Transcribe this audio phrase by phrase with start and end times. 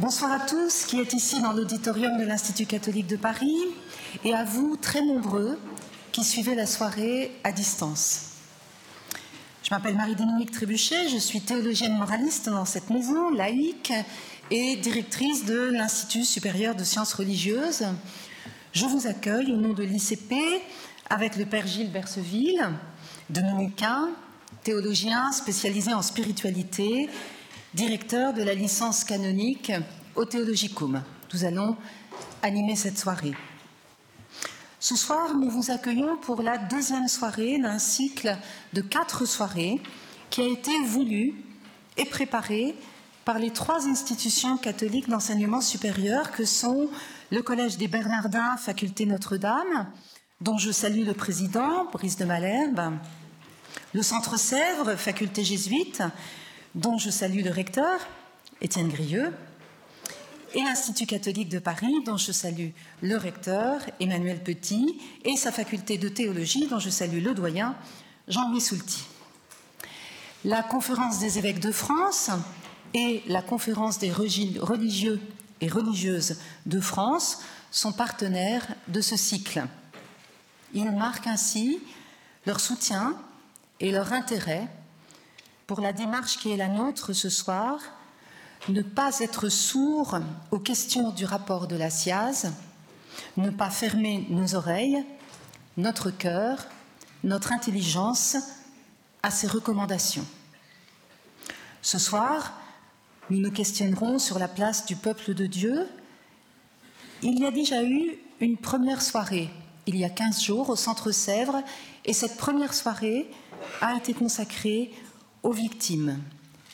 [0.00, 3.58] Bonsoir à tous qui êtes ici dans l'auditorium de l'Institut catholique de Paris
[4.24, 5.58] et à vous très nombreux
[6.10, 8.30] qui suivez la soirée à distance.
[9.62, 13.92] Je m'appelle Marie-Dominique Trébuchet, je suis théologienne moraliste dans cette maison, laïque
[14.50, 17.84] et directrice de l'Institut supérieur de sciences religieuses.
[18.72, 20.32] Je vous accueille au nom de l'ICP
[21.10, 22.70] avec le Père Gilles Berceville,
[23.28, 24.08] dominicain,
[24.64, 27.10] théologien spécialisé en spiritualité,
[27.74, 29.72] directeur de la licence canonique
[30.16, 31.02] au Théologicum.
[31.32, 31.76] Nous allons
[32.42, 33.34] animer cette soirée.
[34.80, 38.36] Ce soir, nous vous accueillons pour la deuxième soirée d'un cycle
[38.72, 39.80] de quatre soirées
[40.30, 41.34] qui a été voulu
[41.96, 42.74] et préparé
[43.24, 46.88] par les trois institutions catholiques d'enseignement supérieur que sont
[47.30, 49.92] le Collège des Bernardins, Faculté Notre-Dame,
[50.40, 52.94] dont je salue le président, Brice de Malherbe,
[53.92, 56.02] le Centre Sèvres, Faculté jésuite,
[56.74, 58.00] dont je salue le recteur,
[58.60, 59.32] Étienne Grieux,
[60.54, 62.70] et l'Institut catholique de Paris, dont je salue
[63.02, 67.76] le recteur, Emmanuel Petit, et sa faculté de théologie, dont je salue le doyen,
[68.28, 69.04] Jean-Louis Soulty.
[70.44, 72.30] La conférence des évêques de France
[72.94, 75.20] et la conférence des religieux
[75.60, 79.64] et religieuses de France sont partenaires de ce cycle.
[80.74, 81.80] Ils marquent ainsi
[82.46, 83.14] leur soutien
[83.78, 84.68] et leur intérêt
[85.70, 87.78] pour la démarche qui est la nôtre ce soir
[88.68, 90.18] ne pas être sourd
[90.50, 92.50] aux questions du rapport de la SIAZ,
[93.36, 95.04] ne pas fermer nos oreilles,
[95.76, 96.66] notre cœur,
[97.22, 98.36] notre intelligence
[99.22, 100.26] à ces recommandations.
[101.82, 102.52] Ce soir,
[103.30, 105.86] nous nous questionnerons sur la place du peuple de Dieu.
[107.22, 109.48] Il y a déjà eu une première soirée,
[109.86, 111.62] il y a 15 jours, au Centre Sèvres,
[112.04, 113.30] et cette première soirée
[113.80, 114.90] a été consacrée
[115.42, 116.18] aux victimes,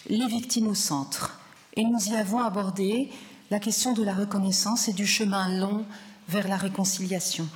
[0.08, 1.38] les victimes au centre
[1.74, 3.10] et nous y avons abordé
[3.50, 5.84] la question de la reconnaissance et du chemin long
[6.28, 7.48] vers la réconciliation.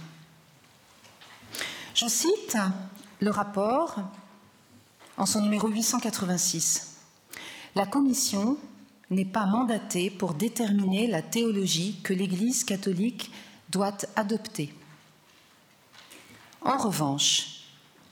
[1.95, 2.57] Je cite
[3.21, 3.97] le rapport
[5.17, 6.97] en son numéro 886.
[7.75, 8.57] La Commission
[9.11, 13.33] n'est pas mandatée pour déterminer la théologie que l'Église catholique
[13.71, 14.75] doit adopter.
[16.63, 17.65] En revanche,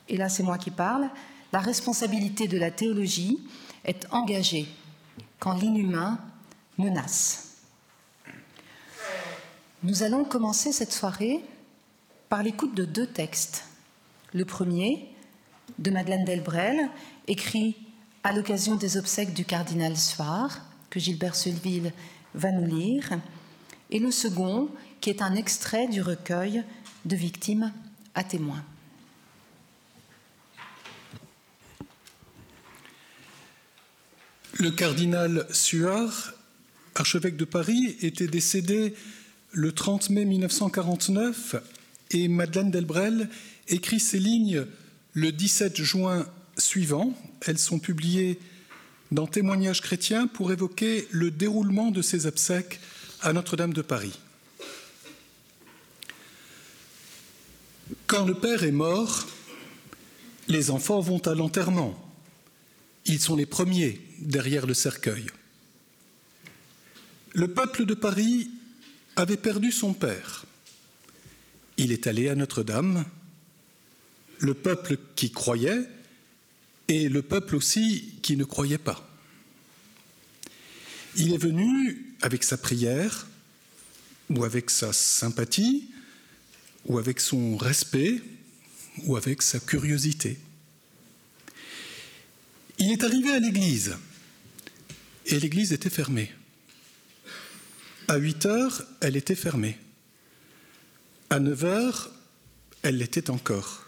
[0.08, 1.08] et là c'est moi qui parle,
[1.52, 3.38] la responsabilité de la théologie
[3.84, 4.68] est engagée
[5.38, 6.18] quand l'inhumain
[6.76, 7.56] menace.
[9.82, 11.40] Nous allons commencer cette soirée
[12.28, 13.64] par l'écoute de deux textes.
[14.34, 15.08] Le premier,
[15.78, 16.88] de Madeleine Delbrel,
[17.26, 17.76] écrit
[18.24, 20.60] à l'occasion des obsèques du cardinal Soir,
[20.90, 21.92] que Gilbert Sulville
[22.34, 23.20] va nous lire,
[23.90, 24.68] et le second,
[25.00, 26.64] qui est un extrait du recueil
[27.04, 27.72] de victimes
[28.14, 28.64] à témoins.
[34.56, 36.32] Le cardinal Suard,
[36.94, 38.94] archevêque de Paris, était décédé
[39.52, 41.56] le 30 mai 1949
[42.10, 43.28] et Madeleine Delbrel
[43.68, 44.64] écrit ces lignes
[45.12, 46.26] le 17 juin
[46.56, 47.12] suivant.
[47.46, 48.40] Elles sont publiées
[49.12, 52.80] dans Témoignages chrétiens pour évoquer le déroulement de ses obsèques
[53.20, 54.18] à Notre-Dame de Paris.
[58.06, 59.26] Quand le père est mort,
[60.48, 61.94] les enfants vont à l'enterrement.
[63.04, 65.26] Ils sont les premiers derrière le cercueil.
[67.34, 68.50] Le peuple de Paris
[69.16, 70.44] avait perdu son père.
[71.76, 73.04] Il est allé à Notre-Dame,
[74.40, 75.88] le peuple qui croyait
[76.88, 79.08] et le peuple aussi qui ne croyait pas.
[81.16, 83.26] Il est venu avec sa prière,
[84.30, 85.90] ou avec sa sympathie,
[86.86, 88.20] ou avec son respect,
[89.04, 90.38] ou avec sa curiosité.
[92.78, 93.96] Il est arrivé à l'église
[95.28, 96.32] et l'église était fermée.
[98.08, 99.78] À 8 heures, elle était fermée.
[101.30, 102.10] À 9 heures,
[102.82, 103.84] elle l'était encore.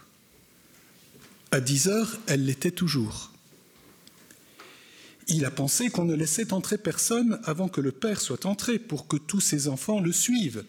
[1.51, 3.31] À 10 heures, elle l'était toujours.
[5.27, 9.07] Il a pensé qu'on ne laissait entrer personne avant que le Père soit entré pour
[9.07, 10.63] que tous ses enfants le suivent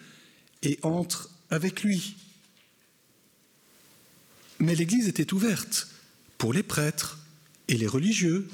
[0.62, 2.16] et entrent avec lui.
[4.58, 5.88] Mais l'église était ouverte
[6.38, 7.18] pour les prêtres
[7.68, 8.48] et les religieux,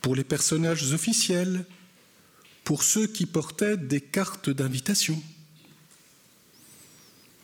[0.00, 1.64] pour les personnages officiels,
[2.64, 5.20] pour ceux qui portaient des cartes d'invitation.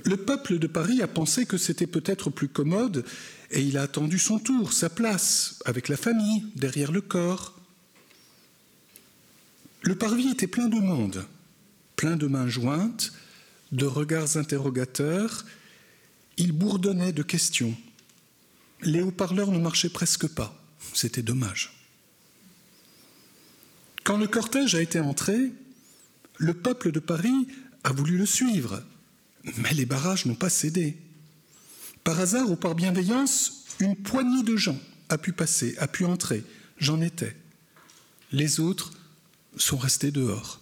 [0.04, 3.04] Le peuple de Paris a pensé que c'était peut-être plus commode
[3.50, 7.58] et il a attendu son tour, sa place, avec la famille, derrière le corps.
[9.82, 11.26] Le parvis était plein de monde,
[11.96, 13.12] plein de mains jointes,
[13.72, 15.44] de regards interrogateurs.
[16.36, 17.74] Il bourdonnait de questions.
[18.82, 20.60] Les haut-parleurs ne marchaient presque pas.
[20.92, 21.75] C'était dommage.
[24.06, 25.50] Quand le cortège a été entré,
[26.38, 27.48] Le peuple de Paris
[27.82, 28.84] a voulu le suivre,
[29.56, 30.96] mais les barrages n'ont pas cédé.
[32.04, 36.44] Par hasard ou par bienveillance, une poignée de gens a pu passer, a pu entrer.
[36.78, 37.34] J'en étais.
[38.32, 38.92] Les autres
[39.56, 40.60] sont restés dehors.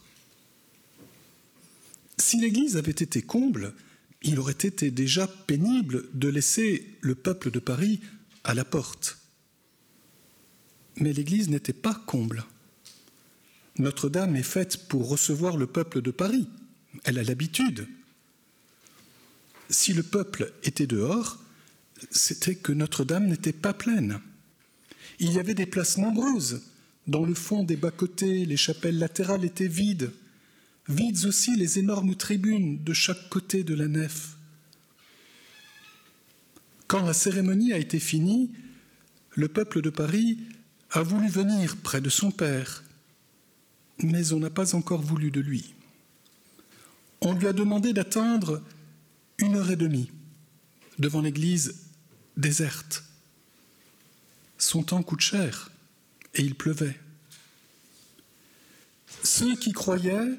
[2.17, 3.75] Si l'Église avait été comble,
[4.23, 8.01] il aurait été déjà pénible de laisser le peuple de Paris
[8.45, 9.19] à la porte.
[10.97, 12.45] Mais l'Église n'était pas comble.
[13.79, 16.49] Notre-Dame est faite pour recevoir le peuple de Paris.
[17.05, 17.89] Elle a l'habitude.
[19.69, 21.39] Si le peuple était dehors,
[22.11, 24.21] c'était que Notre-Dame n'était pas pleine.
[25.19, 26.63] Il y avait des places nombreuses.
[27.07, 30.13] Dans le fond des bas-côtés, les chapelles latérales étaient vides.
[30.89, 34.37] Vides aussi les énormes tribunes de chaque côté de la nef.
[36.87, 38.53] Quand la cérémonie a été finie,
[39.33, 40.39] le peuple de Paris
[40.91, 42.85] a voulu venir près de son Père,
[44.03, 45.75] mais on n'a pas encore voulu de lui.
[47.21, 48.63] On lui a demandé d'attendre
[49.39, 50.11] une heure et demie
[50.99, 51.87] devant l'église
[52.37, 53.05] déserte.
[54.59, 55.71] Son temps coûte cher
[56.35, 56.99] et il pleuvait.
[59.23, 60.39] Ceux qui croyaient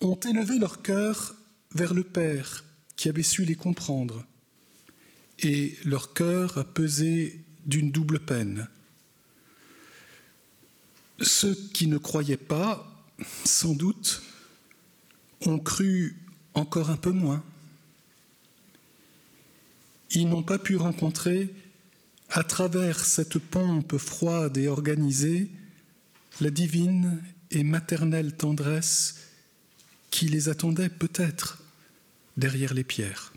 [0.00, 1.34] ont élevé leur cœur
[1.74, 2.64] vers le Père
[2.96, 4.24] qui avait su les comprendre,
[5.40, 8.68] et leur cœur a pesé d'une double peine
[11.22, 12.86] ceux qui ne croyaient pas,
[13.44, 14.22] sans doute,
[15.46, 16.16] ont cru
[16.54, 17.42] encore un peu moins.
[20.10, 21.54] Ils n'ont pas pu rencontrer,
[22.28, 25.50] à travers cette pompe froide et organisée,
[26.40, 29.16] la divine et maternelle tendresse
[30.10, 31.62] qui les attendait peut-être
[32.36, 33.32] derrière les pierres.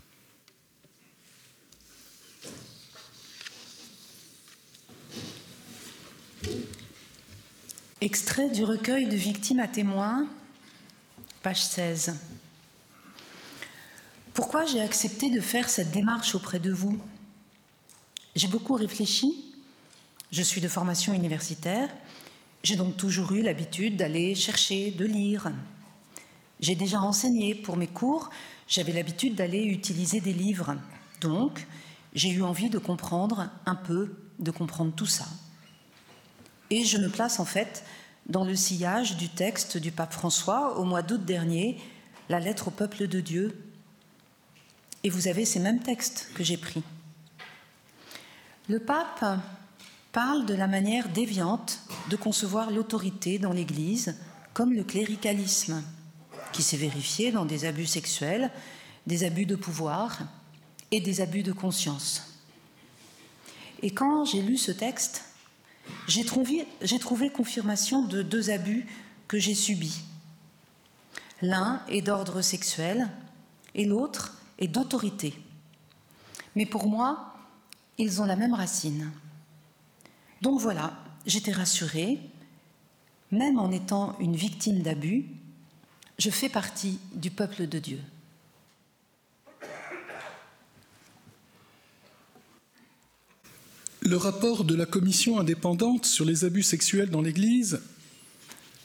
[8.06, 10.28] Extrait du recueil de victimes à témoins,
[11.42, 12.14] page 16.
[14.32, 17.00] Pourquoi j'ai accepté de faire cette démarche auprès de vous?
[18.36, 19.52] J'ai beaucoup réfléchi.
[20.30, 21.88] Je suis de formation universitaire.
[22.62, 25.50] J'ai donc toujours eu l'habitude d'aller chercher, de lire.
[26.60, 28.30] J'ai déjà enseigné pour mes cours.
[28.68, 30.76] J'avais l'habitude d'aller utiliser des livres.
[31.20, 31.66] Donc,
[32.14, 35.26] j'ai eu envie de comprendre un peu, de comprendre tout ça.
[36.70, 37.84] Et je me place en fait
[38.26, 41.78] dans le sillage du texte du pape François au mois d'août dernier,
[42.28, 43.56] la lettre au peuple de Dieu.
[45.04, 46.82] Et vous avez ces mêmes textes que j'ai pris.
[48.68, 49.24] Le pape
[50.10, 51.80] parle de la manière déviante
[52.10, 54.16] de concevoir l'autorité dans l'Église,
[54.54, 55.84] comme le cléricalisme,
[56.52, 58.50] qui s'est vérifié dans des abus sexuels,
[59.06, 60.18] des abus de pouvoir
[60.90, 62.40] et des abus de conscience.
[63.82, 65.24] Et quand j'ai lu ce texte,
[66.06, 68.86] j'ai trouvé, confirmation de deux abus
[69.28, 70.02] que j'ai subis.
[71.42, 73.08] L'un est d'ordre sexuel
[73.74, 75.34] et l'autre est d'autorité.
[76.54, 77.34] Mais pour moi,
[77.98, 79.10] ils ont la même racine.
[80.42, 80.94] Donc voilà,
[81.26, 82.20] j'étais rassurée,
[83.30, 85.26] même en étant une victime d'abus,
[86.18, 88.00] je fais partie du peuple de Dieu.
[94.06, 97.80] Le rapport de la commission indépendante sur les abus sexuels dans l'Église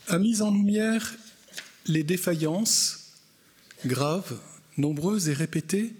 [0.07, 1.13] a mis en lumière
[1.85, 3.11] les défaillances
[3.85, 4.39] graves,
[4.77, 5.93] nombreuses et répétées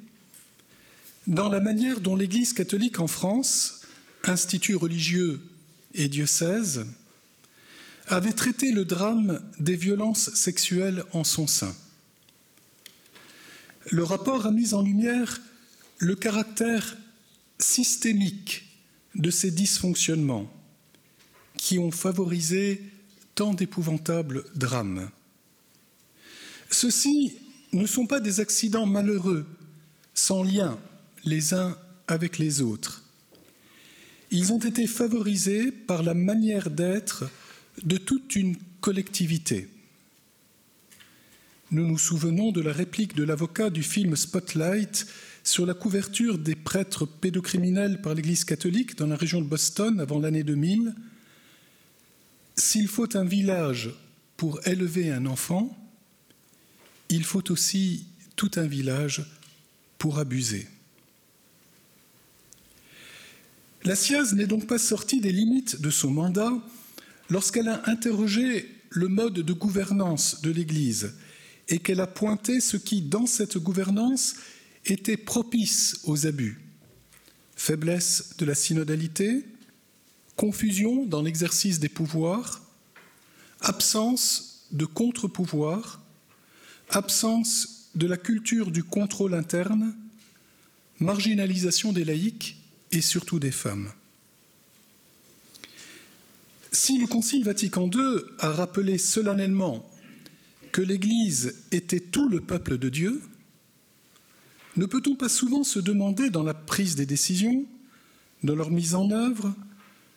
[1.28, 3.82] dans la manière dont l'Église catholique en France,
[4.24, 5.40] institut religieux
[5.94, 6.88] et diocèse,
[8.08, 11.76] avait traité le drame des violences sexuelles en son sein.
[13.92, 15.42] Le rapport a mis en lumière
[16.00, 16.98] le caractère
[17.60, 18.71] systémique
[19.16, 20.52] de ces dysfonctionnements
[21.58, 22.82] qui ont favorisé
[23.36, 25.10] tant d'épouvantables drames.
[26.70, 27.34] Ceux-ci
[27.74, 29.46] ne sont pas des accidents malheureux,
[30.14, 30.78] sans lien
[31.24, 31.78] les uns
[32.08, 33.04] avec les autres.
[34.32, 37.30] Ils ont été favorisés par la manière d'être
[37.84, 39.68] de toute une collectivité.
[41.72, 45.06] Nous nous souvenons de la réplique de l'avocat du film Spotlight
[45.44, 50.20] sur la couverture des prêtres pédocriminels par l'Église catholique dans la région de Boston avant
[50.20, 50.94] l'année 2000,
[52.56, 53.90] s'il faut un village
[54.38, 55.78] pour élever un enfant,
[57.10, 58.06] il faut aussi
[58.36, 59.26] tout un village
[59.98, 60.68] pour abuser.
[63.84, 66.54] La SIAZ n'est donc pas sortie des limites de son mandat
[67.30, 71.14] lorsqu'elle a interrogé le mode de gouvernance de l'Église
[71.68, 74.36] et qu'elle a pointé ce qui, dans cette gouvernance,
[74.86, 76.60] était propice aux abus.
[77.56, 79.46] Faiblesse de la synodalité,
[80.36, 82.62] confusion dans l'exercice des pouvoirs,
[83.60, 86.02] absence de contre-pouvoir,
[86.90, 89.96] absence de la culture du contrôle interne,
[91.00, 92.58] marginalisation des laïcs
[92.92, 93.92] et surtout des femmes.
[96.72, 99.88] Si le Concile Vatican II a rappelé solennellement
[100.72, 103.22] que l'Église était tout le peuple de Dieu,
[104.78, 107.66] ne peut-on pas souvent se demander dans la prise des décisions,
[108.44, 109.54] dans leur mise en œuvre,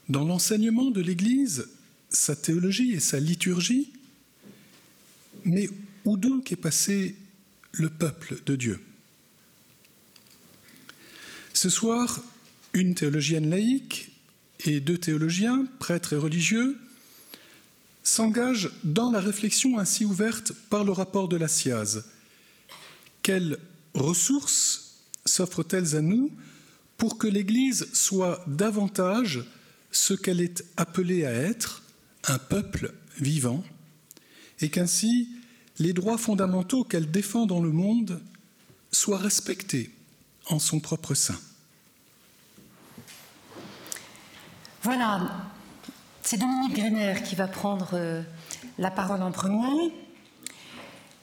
[0.08, 1.68] dans l'enseignement de l'Église,
[2.08, 3.92] sa théologie et sa liturgie,
[5.44, 5.68] mais
[6.04, 7.16] où donc est passé
[7.72, 8.80] le peuple de Dieu?
[11.52, 12.22] Ce soir,
[12.72, 14.12] une théologienne laïque
[14.64, 16.78] et deux théologiens, prêtres et religieux,
[18.02, 22.04] s'engagent dans la réflexion ainsi ouverte par le rapport de la SIAZ.
[23.22, 23.58] Quelles
[23.94, 26.30] ressources s'offrent-elles à nous
[26.96, 29.44] pour que l'Église soit davantage
[29.90, 31.82] ce qu'elle est appelée à être,
[32.26, 33.62] un peuple vivant,
[34.60, 35.28] et qu'ainsi
[35.78, 38.20] les droits fondamentaux qu'elle défend dans le monde
[38.90, 39.90] soient respectés
[40.48, 41.38] en son propre sein?
[44.82, 45.50] Voilà,
[46.22, 48.22] c'est Dominique Grener qui va prendre euh,
[48.78, 49.92] la parole en premier.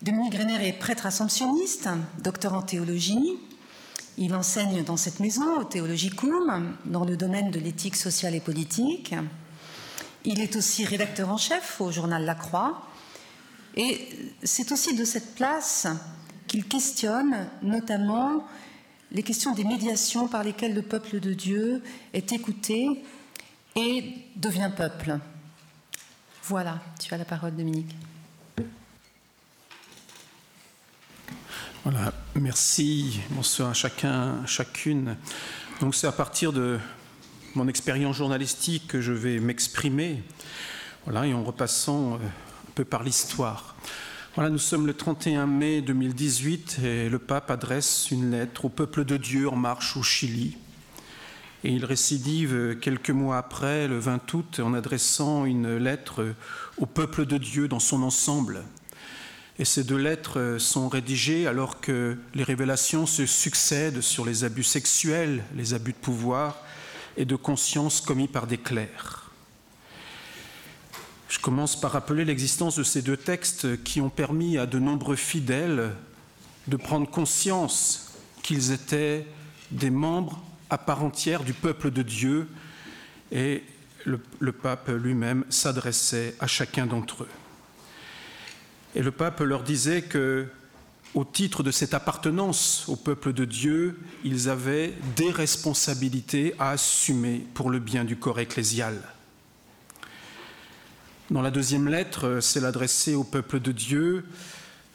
[0.02, 1.88] Dominique Grener est prêtre assomptionniste,
[2.24, 3.38] docteur en théologie.
[4.18, 9.14] Il enseigne dans cette maison, au Theologicum, dans le domaine de l'éthique sociale et politique.
[10.26, 12.82] Il est aussi rédacteur en chef au journal La Croix.
[13.76, 14.08] Et
[14.42, 15.86] c'est aussi de cette place
[16.48, 18.44] qu'il questionne notamment
[19.12, 23.04] les questions des médiations par lesquelles le peuple de Dieu est écouté
[23.76, 25.20] et devient peuple.
[26.46, 27.96] Voilà, tu as la parole, Dominique.
[31.84, 33.22] Voilà, merci.
[33.32, 35.16] Bonsoir à chacun, chacune.
[35.80, 36.78] Donc c'est à partir de
[37.56, 40.22] mon expérience journalistique que je vais m'exprimer.
[41.06, 43.76] Voilà, et en repassant euh, un peu par l'histoire.
[44.36, 49.04] Voilà, nous sommes le 31 mai 2018 et le pape adresse une lettre au peuple
[49.04, 50.58] de Dieu en marche au Chili
[51.64, 56.34] et il récidive quelques mois après, le 20 août, en adressant une lettre
[56.78, 58.64] au peuple de Dieu dans son ensemble.
[59.60, 64.64] Et ces deux lettres sont rédigées alors que les révélations se succèdent sur les abus
[64.64, 66.58] sexuels, les abus de pouvoir
[67.18, 69.30] et de conscience commis par des clercs.
[71.30, 75.16] Je commence par rappeler l'existence de ces deux textes qui ont permis à de nombreux
[75.16, 75.92] fidèles
[76.68, 79.26] de prendre conscience qu'ils étaient
[79.72, 82.48] des membres à part entière du peuple de Dieu
[83.32, 83.64] et
[84.06, 87.30] le, pape lui-même s'adressait à chacun d'entre eux.
[88.96, 90.48] Et le pape leur disait que,
[91.14, 97.46] au titre de cette appartenance au peuple de Dieu, ils avaient des responsabilités à assumer
[97.54, 99.02] pour le bien du corps ecclésial.
[101.30, 104.26] Dans la deuxième lettre, c'est l'adresser au peuple de Dieu,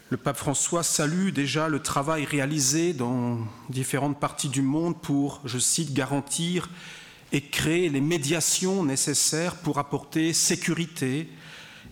[0.08, 5.58] le pape François salue déjà le travail réalisé dans différentes parties du monde pour, je
[5.58, 6.70] cite, garantir
[7.32, 11.28] et créer les médiations nécessaires pour apporter sécurité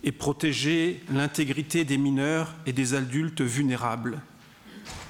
[0.05, 4.21] et protéger l'intégrité des mineurs et des adultes vulnérables.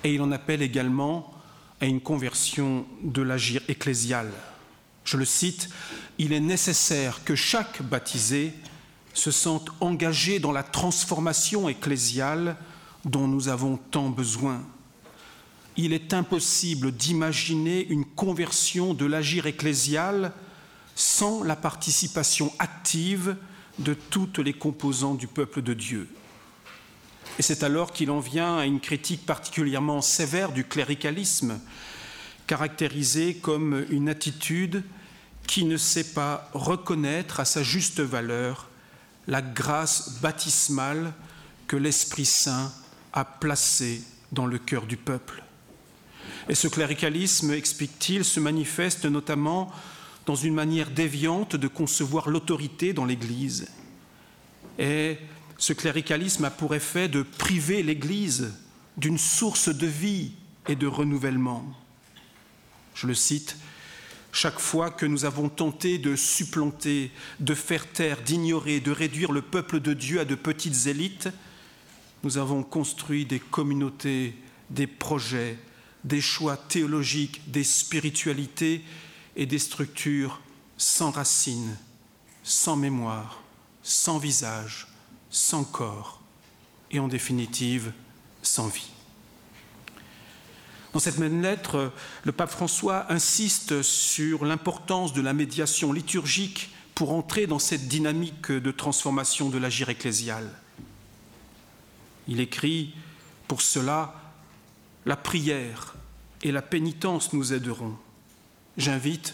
[0.05, 1.33] Et il en appelle également
[1.81, 4.31] à une conversion de l'agir ecclésial.
[5.03, 5.69] Je le cite,
[6.17, 8.53] Il est nécessaire que chaque baptisé
[9.13, 12.55] se sente engagé dans la transformation ecclésiale
[13.03, 14.63] dont nous avons tant besoin.
[15.75, 20.31] Il est impossible d'imaginer une conversion de l'agir ecclésial
[20.95, 23.35] sans la participation active
[23.79, 26.07] de toutes les composantes du peuple de Dieu.
[27.37, 31.59] Et c'est alors qu'il en vient à une critique particulièrement sévère du cléricalisme,
[32.47, 34.83] caractérisé comme une attitude
[35.47, 38.69] qui ne sait pas reconnaître à sa juste valeur
[39.27, 41.13] la grâce baptismale
[41.67, 42.71] que l'Esprit Saint
[43.13, 44.01] a placé
[44.31, 45.43] dans le cœur du peuple.
[46.47, 49.71] Et ce cléricalisme, explique-t-il, se manifeste notamment
[50.25, 53.67] dans une manière déviante de concevoir l'autorité dans l'Église.
[54.79, 55.17] Et
[55.57, 58.53] ce cléricalisme a pour effet de priver l'Église
[58.97, 60.31] d'une source de vie
[60.67, 61.65] et de renouvellement.
[62.93, 63.57] Je le cite,
[64.31, 69.41] chaque fois que nous avons tenté de supplanter, de faire taire, d'ignorer, de réduire le
[69.41, 71.29] peuple de Dieu à de petites élites,
[72.23, 74.33] nous avons construit des communautés,
[74.69, 75.57] des projets,
[76.03, 78.81] des choix théologiques, des spiritualités
[79.35, 80.41] et des structures
[80.77, 81.77] sans racines,
[82.43, 83.41] sans mémoire,
[83.83, 84.87] sans visage,
[85.29, 86.21] sans corps
[86.91, 87.91] et en définitive
[88.41, 88.89] sans vie.
[90.93, 91.91] Dans cette même lettre,
[92.23, 98.49] le pape François insiste sur l'importance de la médiation liturgique pour entrer dans cette dynamique
[98.49, 100.49] de transformation de l'agir ecclésial.
[102.29, 102.95] Il écrit
[103.49, 104.15] Pour cela,
[105.05, 105.95] la prière
[106.41, 107.97] et la pénitence nous aideront.
[108.77, 109.33] J'invite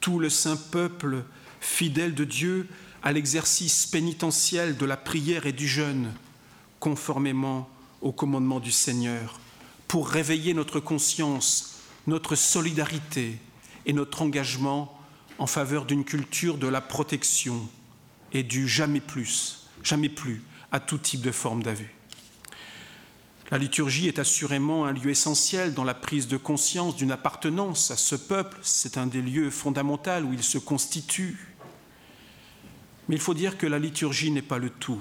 [0.00, 1.24] tout le saint peuple
[1.60, 2.68] fidèle de Dieu
[3.02, 6.12] à l'exercice pénitentiel de la prière et du jeûne,
[6.80, 7.68] conformément
[8.00, 9.40] au commandement du Seigneur,
[9.88, 13.38] pour réveiller notre conscience, notre solidarité
[13.86, 14.98] et notre engagement
[15.38, 17.68] en faveur d'une culture de la protection
[18.32, 21.92] et du jamais plus, jamais plus à tout type de forme d'abus.
[23.52, 27.98] La liturgie est assurément un lieu essentiel dans la prise de conscience d'une appartenance à
[27.98, 28.56] ce peuple.
[28.62, 31.54] C'est un des lieux fondamentaux où il se constitue.
[33.08, 34.98] Mais il faut dire que la liturgie n'est pas le tout.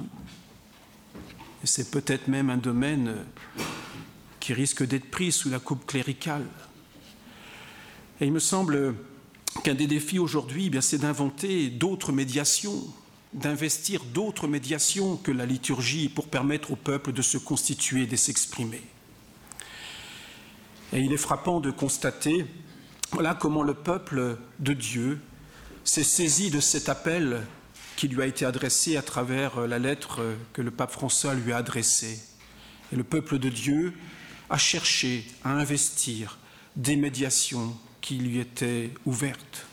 [1.63, 3.24] Et c'est peut-être même un domaine
[4.41, 6.46] qui risque d'être pris sous la coupe cléricale.
[8.20, 8.96] Et il me semble
[9.63, 12.84] qu'un des défis aujourd'hui, eh c'est d'inventer d'autres médiations,
[13.34, 18.82] d'investir d'autres médiations que la liturgie pour permettre au peuple de se constituer, de s'exprimer.
[20.94, 22.46] Et il est frappant de constater
[23.40, 25.20] comment le peuple de Dieu
[25.84, 27.46] s'est saisi de cet appel
[27.96, 30.22] qui lui a été adressé à travers la lettre
[30.54, 32.20] que le pape François lui a adressée.
[32.92, 33.94] Et le peuple de Dieu
[34.50, 36.38] a cherché à investir
[36.76, 39.65] des médiations qui lui étaient ouvertes.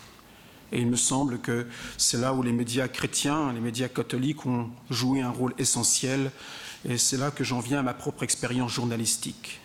[0.73, 4.71] Et il me semble que c'est là où les médias chrétiens, les médias catholiques ont
[4.91, 6.31] joué un rôle essentiel.
[6.89, 9.61] Et c'est là que j'en viens à ma propre expérience journalistique.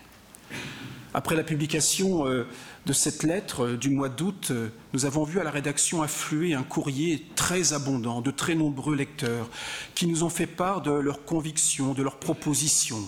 [1.16, 2.48] Après la publication euh,
[2.88, 6.56] de cette lettre euh, du mois d'août, euh, nous avons vu à la rédaction affluer
[6.56, 9.48] un courrier très abondant de très nombreux lecteurs
[9.94, 13.04] qui nous ont fait part de leurs convictions, de leurs propositions.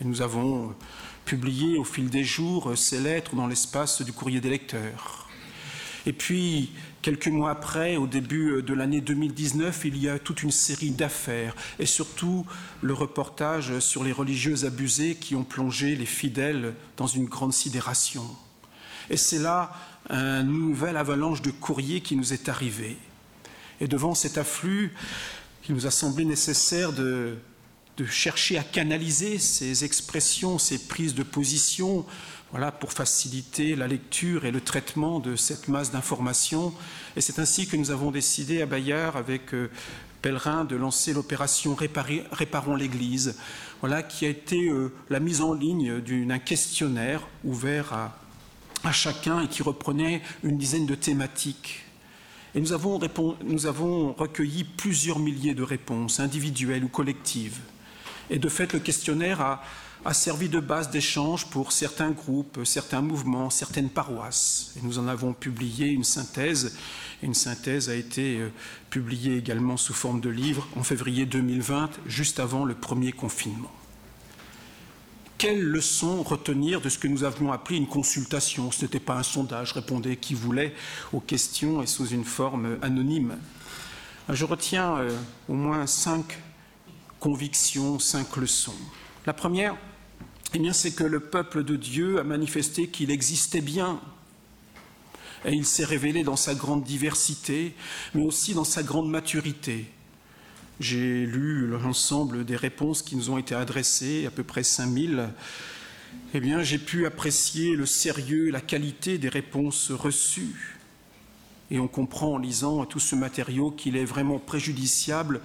[0.00, 0.72] Et nous avons
[1.24, 5.28] publié au fil des jours ces lettres dans l'espace du courrier des lecteurs.
[6.06, 10.42] Et puis, quelques mois après, au début euh, de l'année 2019, il y a toute
[10.42, 12.44] une série d'affaires et surtout
[12.80, 18.24] le reportage sur les religieuses abusées qui ont plongé les fidèles dans une grande sidération.
[19.10, 19.72] Et c'est là
[20.10, 22.96] une nouvelle avalanche de courriers qui nous est arrivé.
[23.80, 24.92] Et devant cet afflux,
[25.68, 27.38] il nous a semblé nécessaire de
[28.08, 32.04] chercher à canaliser ces expressions, ces prises de position,
[32.52, 36.74] voilà, pour faciliter la lecture et le traitement de cette masse d'informations.
[37.16, 39.70] Et c'est ainsi que nous avons décidé à Bayard, avec euh,
[40.20, 43.36] Pèlerin, de lancer l'opération Réparons l'Église,
[43.80, 48.18] voilà, qui a été euh, la mise en ligne d'un questionnaire ouvert à,
[48.84, 51.86] à, chacun et qui reprenait une dizaine de thématiques.
[52.54, 53.00] Et nous avons,
[53.44, 57.60] nous avons recueilli plusieurs milliers de réponses, individuelles ou collectives.
[58.28, 59.62] Et de fait, le questionnaire a,
[60.04, 64.74] a servi de base d'échange pour certains groupes, certains mouvements, certaines paroisses.
[64.82, 66.76] Nous en avons publié une synthèse.
[67.22, 68.48] Une synthèse a été euh,
[68.90, 73.70] publiée également sous forme de livre en février 2020, juste avant le premier confinement.
[75.38, 78.72] Quelles leçons retenir de ce que nous avions appelé une consultation?
[78.72, 80.74] Ce n'était pas un sondage, répondait qui voulait
[81.12, 83.36] aux questions et sous une forme anonyme.
[84.28, 85.16] Je retiens euh,
[85.48, 86.38] au moins cinq
[87.20, 88.74] convictions, cinq leçons.
[89.26, 89.76] La première,
[90.54, 94.00] eh bien, c'est que le peuple de Dieu a manifesté qu'il existait bien.
[95.46, 97.74] Et il s'est révélé dans sa grande diversité,
[98.14, 99.86] mais aussi dans sa grande maturité.
[100.78, 105.30] J'ai lu l'ensemble des réponses qui nous ont été adressées, à peu près 5000.
[106.34, 110.76] Eh bien, j'ai pu apprécier le sérieux, la qualité des réponses reçues.
[111.70, 115.40] Et on comprend en lisant tout ce matériau qu'il est vraiment préjudiciable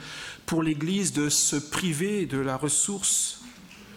[0.46, 3.42] pour l'Église de se priver de la ressource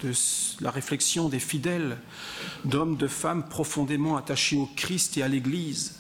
[0.03, 0.13] de
[0.61, 1.99] la réflexion des fidèles,
[2.65, 5.97] d'hommes, de femmes profondément attachés au Christ et à l'Église.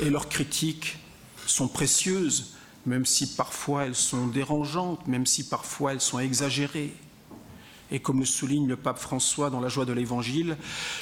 [0.00, 0.98] Et leurs critiques
[1.46, 2.54] sont précieuses,
[2.86, 6.92] même si parfois elles sont dérangeantes, même si parfois elles sont exagérées.
[7.90, 10.56] Et comme le souligne le pape François dans la joie de l'Évangile,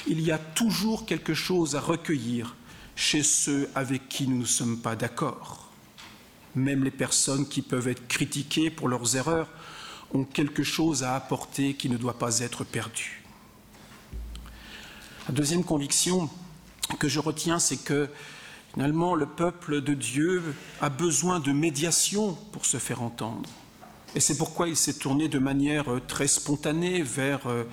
[0.07, 2.55] il y a toujours quelque chose à recueillir
[2.95, 5.71] chez ceux avec qui nous ne sommes pas d'accord.
[6.55, 9.49] Même les personnes qui peuvent être critiquées pour leurs erreurs
[10.13, 13.23] ont quelque chose à apporter qui ne doit pas être perdu.
[15.27, 16.29] La deuxième conviction
[16.99, 18.09] que je retiens, c'est que
[18.73, 23.49] finalement le peuple de Dieu a besoin de médiation pour se faire entendre.
[24.15, 27.63] Et c'est pourquoi il s'est tourné de manière très spontanée vers, euh,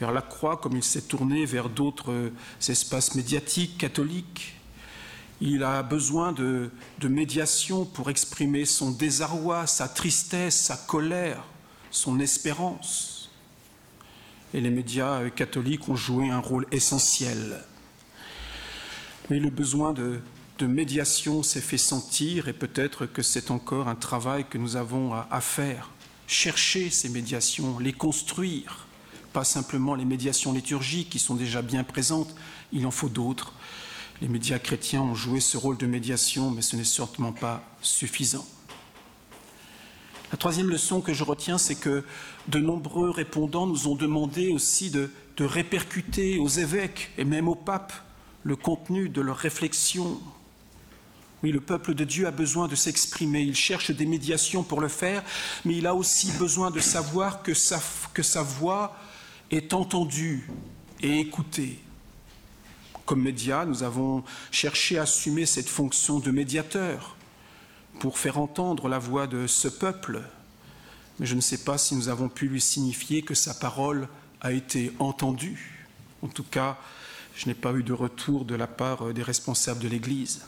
[0.00, 2.32] vers la croix, comme il s'est tourné vers d'autres euh,
[2.66, 4.54] espaces médiatiques catholiques.
[5.40, 11.44] Il a besoin de, de médiation pour exprimer son désarroi, sa tristesse, sa colère,
[11.90, 13.30] son espérance.
[14.54, 17.64] Et les médias catholiques ont joué un rôle essentiel.
[19.28, 20.20] Mais le besoin de,
[20.60, 25.40] médiation s'est fait sentir et peut-être que c'est encore un travail que nous avons à,
[25.40, 25.90] faire.
[26.26, 28.86] Chercher ces médiations, les construire,
[29.32, 32.34] pas simplement les médiations liturgiques qui sont déjà bien présentes,
[32.72, 33.52] il en faut d'autres.
[34.22, 38.46] Les médias chrétiens ont joué ce rôle de médiation, mais ce n'est certainement pas suffisant.
[40.32, 42.02] La troisième leçon que je retiens, c'est que
[42.48, 47.92] de nombreux répondants nous ont demandé aussi de, répercuter aux évêques et même au pape
[48.42, 50.18] le contenu de leurs réflexions.
[51.42, 54.88] Oui, le peuple de Dieu a besoin de s'exprimer, il cherche des médiations pour le
[54.88, 55.22] faire,
[55.66, 57.80] mais il a aussi besoin de savoir que sa,
[58.14, 58.96] que sa voix
[59.50, 60.50] est entendue
[61.02, 61.78] et écoutée.
[63.04, 67.15] Comme médias, nous avons cherché à assumer cette fonction de médiateur
[67.98, 70.22] pour faire entendre la voix de ce peuple,
[71.18, 74.08] mais je ne sais pas si nous avons pu lui signifier que sa parole
[74.40, 75.86] a été entendue.
[76.22, 76.78] En tout cas,
[77.34, 80.42] je n'ai pas eu de retour de la part des responsables de l'Église.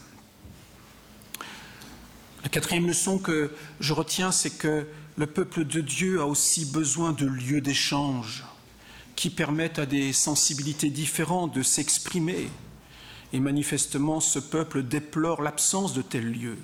[2.42, 7.12] La quatrième leçon que je retiens, c'est que le peuple de Dieu a aussi besoin
[7.12, 8.44] de lieux d'échange
[9.16, 12.48] qui permettent à des sensibilités différentes de s'exprimer.
[13.32, 16.58] Et manifestement, ce peuple déplore l'absence de tels lieux.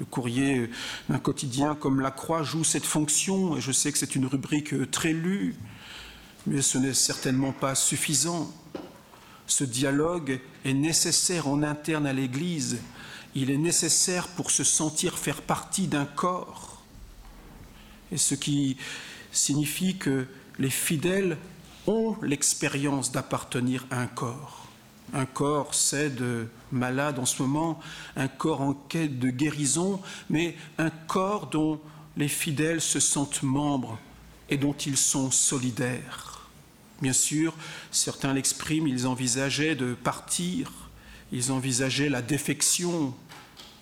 [0.00, 0.70] Le courrier
[1.10, 4.90] d'un quotidien comme La Croix joue cette fonction, et je sais que c'est une rubrique
[4.90, 5.54] très lue,
[6.46, 8.50] mais ce n'est certainement pas suffisant.
[9.46, 12.78] Ce dialogue est nécessaire en interne à l'Église.
[13.34, 16.82] Il est nécessaire pour se sentir faire partie d'un corps.
[18.10, 18.78] Et ce qui
[19.32, 20.26] signifie que
[20.58, 21.36] les fidèles
[21.86, 24.59] ont l'expérience d'appartenir à un corps.
[25.12, 27.80] Un corps, c'est de malade en ce moment,
[28.16, 31.80] un corps en quête de guérison, mais un corps dont
[32.16, 33.98] les fidèles se sentent membres
[34.48, 36.48] et dont ils sont solidaires.
[37.02, 37.54] Bien sûr,
[37.90, 40.70] certains l'expriment, ils envisageaient de partir,
[41.32, 43.14] ils envisageaient la défection,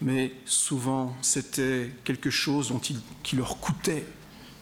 [0.01, 4.07] mais souvent c'était quelque chose dont qui leur coûtait.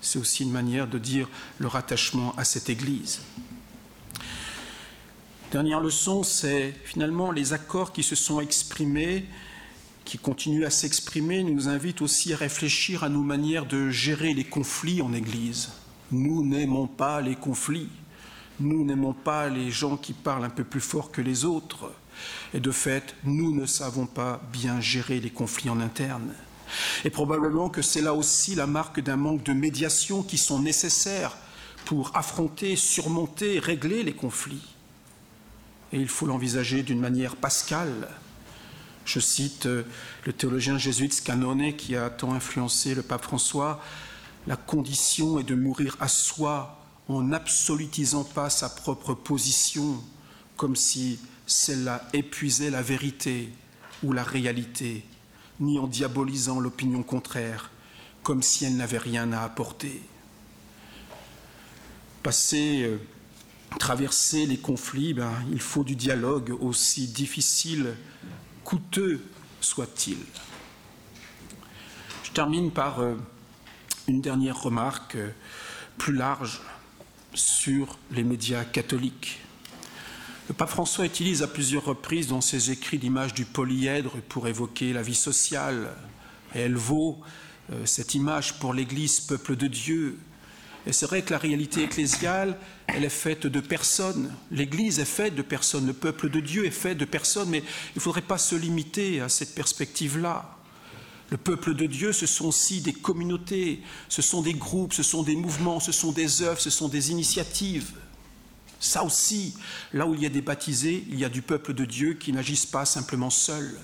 [0.00, 3.20] C'est aussi une manière de dire leur attachement à cette Église.
[5.52, 9.24] Dernière leçon, c'est finalement les accords qui se sont exprimés,
[10.04, 14.42] qui continuent à s'exprimer, nous invitent aussi à réfléchir à nos manières de gérer les
[14.42, 15.70] conflits en Église.
[16.10, 17.88] Nous n'aimons pas les conflits.
[18.58, 21.92] Nous n'aimons pas les gens qui parlent un peu plus fort que les autres.
[22.52, 26.34] Et de fait, nous ne savons pas bien gérer les conflits en interne.
[27.04, 31.36] Et probablement que c'est là aussi la marque d'un manque de médiation qui sont nécessaires
[31.84, 34.75] pour affronter, surmonter, régler les conflits.
[35.92, 38.08] Et il faut l'envisager d'une manière pascale.
[39.04, 39.84] Je cite euh,
[40.24, 43.80] le théologien jésuite Scannone qui a tant influencé le pape François,
[44.46, 50.02] la condition est de mourir à soi en n'absolutisant pas sa propre position,
[50.56, 53.52] comme si celle-là épuisait la vérité
[54.02, 55.04] ou la réalité,
[55.60, 57.70] ni en diabolisant l'opinion contraire,
[58.22, 60.02] comme si elle n'avait rien à apporter.
[62.22, 62.98] Passer, euh,
[63.78, 67.94] traverser les conflits, ben, il faut du dialogue, aussi difficile,
[68.64, 69.22] coûteux
[69.60, 70.18] soit-il.
[72.24, 73.14] Je termine par euh,
[74.08, 75.30] une dernière remarque euh,
[75.98, 76.60] plus large
[77.34, 79.40] sur les médias catholiques.
[80.48, 84.92] Le pape François utilise à plusieurs reprises dans ses écrits l'image du polyèdre pour évoquer
[84.92, 85.92] la vie sociale.
[86.54, 87.20] Elle vaut
[87.72, 90.18] euh, cette image pour l'Église, peuple de Dieu.
[90.86, 94.32] Et c'est vrai que la réalité ecclésiale, elle est faite de personnes.
[94.52, 95.86] L'Église est faite de personnes.
[95.86, 97.50] Le peuple de Dieu est fait de personnes.
[97.50, 100.56] Mais il ne faudrait pas se limiter à cette perspective-là.
[101.30, 105.24] Le peuple de Dieu, ce sont aussi des communautés, ce sont des groupes, ce sont
[105.24, 107.90] des mouvements, ce sont des œuvres, ce sont des initiatives.
[108.78, 109.54] Ça aussi,
[109.92, 112.32] là où il y a des baptisés, il y a du peuple de Dieu qui
[112.32, 113.76] n'agissent pas simplement seuls.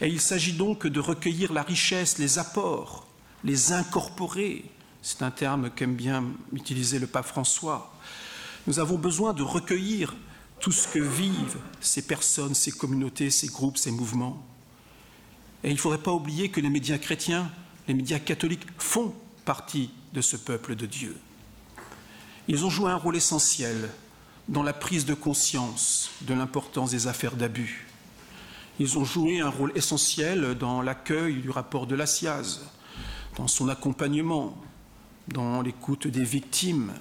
[0.00, 3.06] Et il s'agit donc de recueillir la richesse, les apports,
[3.44, 4.64] les incorporer.
[5.02, 7.92] C'est un terme qu'aime bien utiliser le pape François.
[8.68, 10.14] Nous avons besoin de recueillir
[10.60, 14.46] tout ce que vivent ces personnes, ces communautés, ces groupes, ces mouvements.
[15.64, 17.50] Et il ne faudrait pas oublier que les médias chrétiens,
[17.88, 19.12] les médias catholiques font
[19.44, 21.16] partie de ce peuple de Dieu.
[22.46, 23.90] Ils ont joué un rôle essentiel
[24.48, 27.88] dans la prise de conscience de l'importance des affaires d'abus.
[28.78, 32.60] Ils ont joué un rôle essentiel dans l'accueil du rapport de la SIAZ,
[33.36, 34.56] dans son accompagnement,
[35.28, 36.92] dans l'écoute des victimes.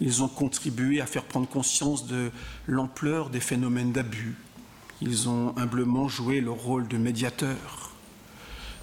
[0.00, 2.30] Ils ont contribué à faire prendre conscience de
[2.66, 4.36] l'ampleur des phénomènes d'abus.
[5.00, 7.92] Ils ont humblement joué leur rôle de médiateur.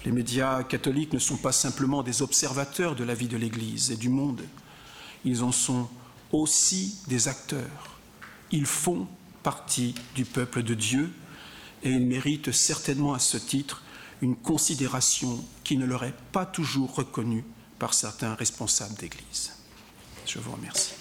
[0.04, 3.96] Les médias catholiques ne sont pas simplement des observateurs de la vie de l'Église et
[3.96, 4.42] du monde,
[5.24, 5.88] ils en sont
[6.32, 7.98] aussi des acteurs.
[8.50, 9.06] Ils font
[9.42, 11.10] partie du peuple de Dieu
[11.82, 13.82] et ils méritent certainement à ce titre
[14.22, 17.44] une considération qui ne leur est pas toujours reconnue
[17.80, 19.50] par certains responsables d'Église.
[20.26, 20.92] Je vous remercie.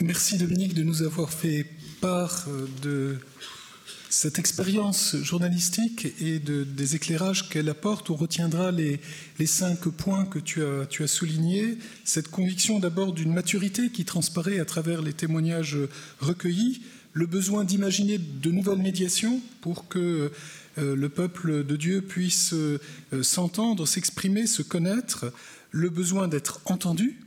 [0.00, 1.66] Merci Dominique de nous avoir fait
[2.00, 3.18] part euh, de
[4.10, 8.10] cette expérience journalistique et de, des éclairages qu'elle apporte.
[8.10, 9.00] On retiendra les,
[9.38, 11.78] les cinq points que tu as, tu as soulignés.
[12.04, 15.78] Cette conviction d'abord d'une maturité qui transparaît à travers les témoignages
[16.20, 16.82] recueillis,
[17.14, 20.30] le besoin d'imaginer de nouvelles médiations pour que
[20.78, 22.78] euh, le peuple de Dieu puisse euh,
[23.22, 25.32] s'entendre, s'exprimer, se connaître,
[25.70, 27.20] le besoin d'être entendu,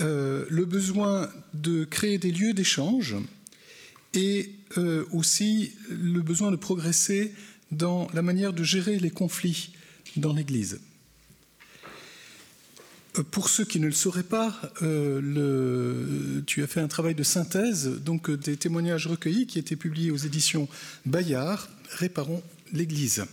[0.00, 3.16] euh, le besoin de créer des lieux d'échange
[4.14, 4.52] et
[5.12, 7.32] aussi le besoin de progresser
[7.70, 9.72] dans la manière de gérer les conflits
[10.16, 10.78] dans l'Église.
[13.18, 17.22] Euh, pour ceux qui ne le sauraient pas, euh, tu as fait un travail de
[17.22, 20.68] synthèse, donc des témoignages recueillis qui étaient publiés aux éditions
[21.06, 23.24] Bayard, Réparons l'Église.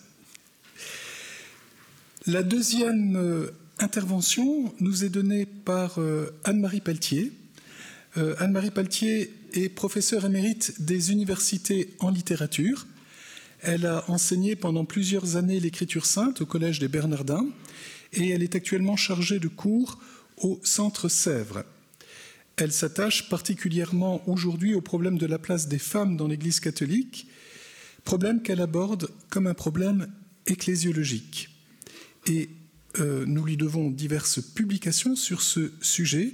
[2.26, 6.00] La deuxième intervention nous est donnée par
[6.46, 7.34] Anne-Marie Pelletier.
[8.16, 12.88] Anne-Marie Pelletier est professeure émérite des universités en littérature.
[13.62, 17.46] Elle a enseigné pendant plusieurs années l'écriture sainte au Collège des Bernardins
[18.16, 20.00] et elle est actuellement chargée de cours
[20.38, 21.64] au Centre Sèvres.
[22.58, 27.28] Elle s'attache particulièrement aujourd'hui au problème de la place des femmes dans l'Église catholique,
[28.06, 30.12] problème qu'elle aborde comme un problème
[30.48, 31.50] ecclésiologique.
[32.28, 32.50] Et
[33.00, 36.34] euh, nous lui devons diverses publications sur ce sujet,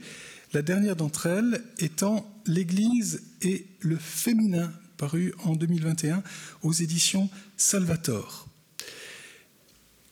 [0.53, 6.23] la dernière d'entre elles étant L'Église et le féminin, paru en 2021
[6.61, 8.47] aux éditions Salvator.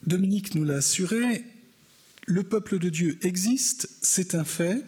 [0.05, 1.43] Dominique nous l'a assuré,
[2.29, 4.85] le peuple de Dieu existe, c'est un fait,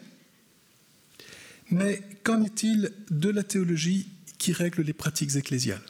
[1.71, 5.81] mais qu'en est-il de la théologie qui règle les pratiques ecclésiales?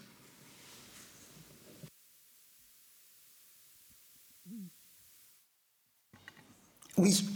[6.95, 7.27] Oui,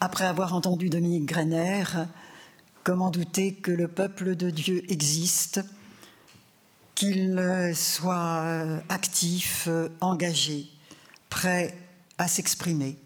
[0.00, 1.84] après avoir entendu Dominique Greiner,
[2.84, 5.60] comment douter que le peuple de Dieu existe,
[6.94, 7.38] qu'il
[7.74, 9.68] soit actif,
[10.00, 10.68] engagé,
[11.28, 11.76] prêt
[12.16, 12.96] à s'exprimer?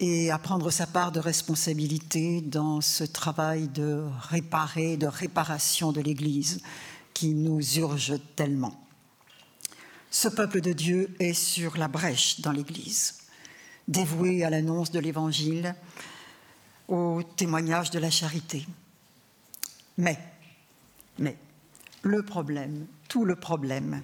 [0.00, 6.00] Et à prendre sa part de responsabilité dans ce travail de réparer, de réparation de
[6.00, 6.60] l'Église
[7.14, 8.82] qui nous urge tellement.
[10.10, 13.20] Ce peuple de Dieu est sur la brèche dans l'Église
[13.90, 15.74] dévoué à l'annonce de l'Évangile,
[16.88, 18.66] au témoignage de la charité.
[19.98, 20.18] Mais,
[21.18, 21.36] mais,
[22.02, 24.02] le problème, tout le problème,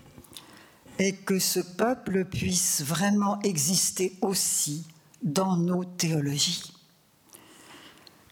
[0.99, 4.85] est que ce peuple puisse vraiment exister aussi
[5.27, 6.73] dans nos théologies,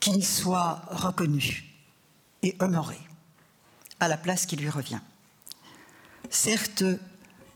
[0.01, 1.65] qu'il soit reconnu
[2.43, 2.97] et honoré
[4.01, 5.01] à la place qui lui revient.
[6.31, 6.85] Certes,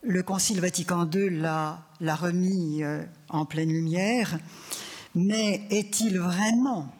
[0.02, 4.38] le Concile Vatican II l'a, remis euh, en pleine lumière,
[5.14, 6.92] mais est-il vraiment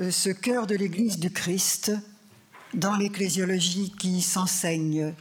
[0.00, 1.92] euh, ce cœur de l'Église du Christ
[2.74, 5.14] dans l'ecclésiologie qui s'enseigne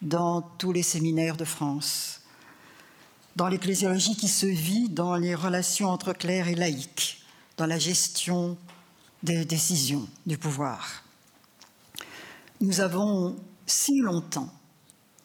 [0.00, 2.23] dans tous les séminaires de France,
[3.36, 7.22] dans l'ecclésiologie qui se vit dans les relations entre clercs et laïcs,
[7.56, 8.56] dans la gestion
[9.22, 11.02] des décisions du pouvoir.
[12.60, 14.52] Nous avons si longtemps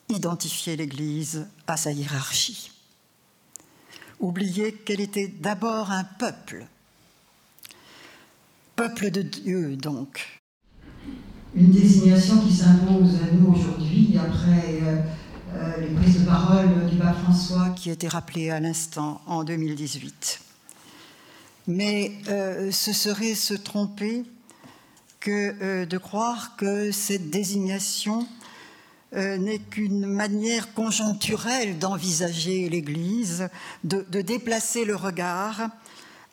[0.09, 2.71] identifier l'Église à sa hiérarchie.
[4.19, 6.65] Oublier qu'elle était d'abord un peuple,
[8.75, 10.41] peuple de Dieu donc.
[11.55, 15.01] Une désignation qui s'impose à nous aujourd'hui après euh,
[15.79, 20.41] les prises de parole du pape François qui a été rappelé à l'instant en 2018.
[21.67, 24.25] Mais euh, ce serait se tromper
[25.19, 28.27] que euh, de croire que cette désignation
[29.15, 33.49] euh, n'est qu'une manière conjoncturelle d'envisager l'Église,
[33.83, 35.69] de, déplacer le regard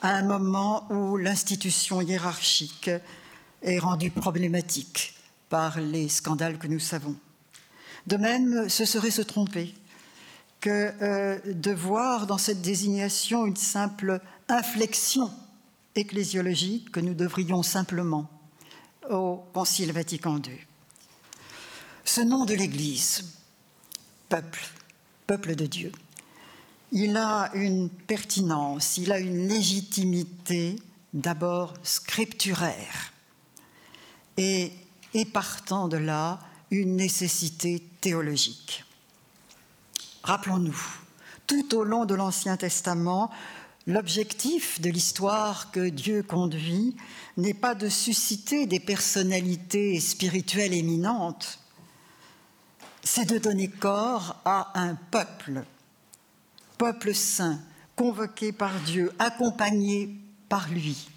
[0.03, 2.91] à un moment où l'institution hiérarchique
[3.63, 5.15] est rendue problématique
[5.49, 7.17] par les scandales que nous savons.
[8.07, 9.75] De même, ce serait se tromper
[10.61, 15.31] que euh, de voir dans cette désignation une simple inflexion
[15.95, 18.31] ecclésiologique que nous devrions simplement
[19.11, 20.59] au Concile Vatican II.
[22.05, 23.25] Ce nom de l'Église,
[24.29, 24.65] peuple,
[25.27, 25.93] peuple de Dieu,
[26.93, 30.77] il a une pertinence, il a une légitimité
[31.13, 33.13] d'abord scripturaire
[34.37, 34.73] et,
[35.15, 36.39] et partant de là,
[36.71, 37.83] une nécessité
[40.23, 40.79] Rappelons-nous,
[41.47, 43.31] tout au long de l'Ancien Testament,
[43.87, 46.97] l'objectif de l'histoire que Dieu conduit
[47.37, 51.59] n'est pas de susciter des personnalités spirituelles éminentes,
[53.03, 55.65] c'est de donner corps à un peuple,
[56.79, 57.61] peuple saint,
[57.95, 60.15] convoqué par Dieu, accompagné
[60.49, 61.09] par lui,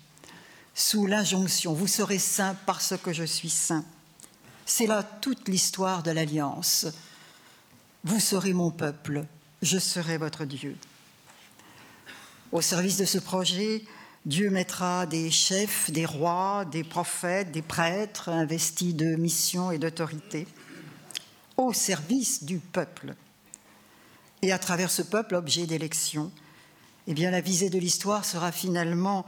[0.73, 3.83] sous l'injonction Vous serez saint parce que je suis saint.
[4.71, 6.85] C'est là toute l'histoire de l'alliance.
[8.03, 9.25] Vous serez mon peuple,
[9.63, 10.77] je serai votre Dieu.
[12.51, 13.83] Au service de ce projet,
[14.27, 20.47] Dieu mettra des chefs, des rois, des prophètes, des prêtres investis de mission et d'autorité
[21.57, 23.15] au service du peuple.
[24.43, 26.31] Et à travers ce peuple, objet d'élection,
[27.07, 29.25] eh la visée de l'histoire sera finalement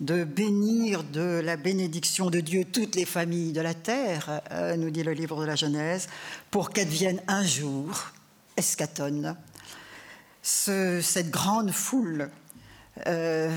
[0.00, 4.90] de bénir de la bénédiction de Dieu toutes les familles de la terre, euh, nous
[4.90, 6.08] dit le livre de la Genèse,
[6.50, 8.10] pour qu'advienne un jour,
[8.56, 9.36] escatone,
[10.42, 12.30] cette grande foule
[13.06, 13.56] euh,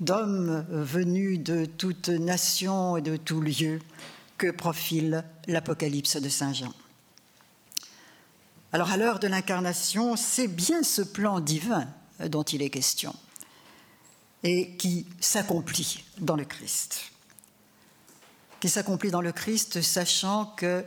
[0.00, 3.80] d'hommes venus de toute nation et de tout lieu
[4.38, 6.72] que profile l'Apocalypse de Saint Jean.
[8.72, 11.86] Alors à l'heure de l'incarnation, c'est bien ce plan divin
[12.28, 13.14] dont il est question
[14.44, 17.12] et qui s'accomplit dans le Christ.
[18.60, 20.84] Qui s'accomplit dans le Christ, sachant que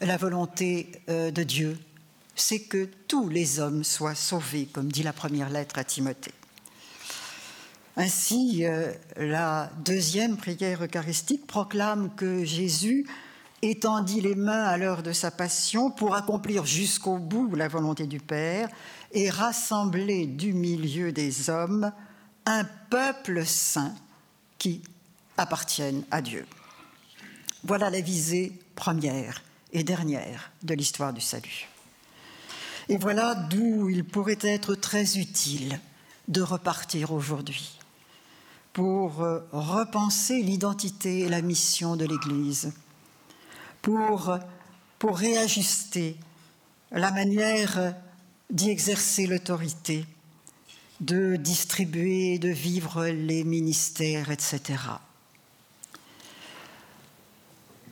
[0.00, 1.78] la volonté euh, de Dieu,
[2.34, 6.34] c'est que tous les hommes soient sauvés, comme dit la première lettre à Timothée.
[7.96, 13.06] Ainsi, euh, la deuxième prière eucharistique proclame que Jésus
[13.62, 18.18] étendit les mains à l'heure de sa passion pour accomplir jusqu'au bout la volonté du
[18.18, 18.68] Père
[19.12, 21.92] et rassembler du milieu des hommes
[22.46, 23.94] un peuple saint
[24.58, 24.82] qui
[25.36, 26.46] appartienne à Dieu.
[27.64, 31.68] Voilà la visée première et dernière de l'histoire du salut.
[32.88, 35.80] Et voilà d'où il pourrait être très utile
[36.28, 37.78] de repartir aujourd'hui
[38.72, 42.72] pour euh, repenser l'identité et la mission de l'Église,
[43.80, 44.36] pour,
[44.98, 46.16] pour réajuster
[46.90, 47.94] la manière
[48.50, 50.04] d'y exercer l'autorité,
[51.00, 54.80] de distribuer, de vivre les ministères, etc.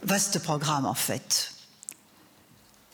[0.03, 1.55] Vaste programme en fait,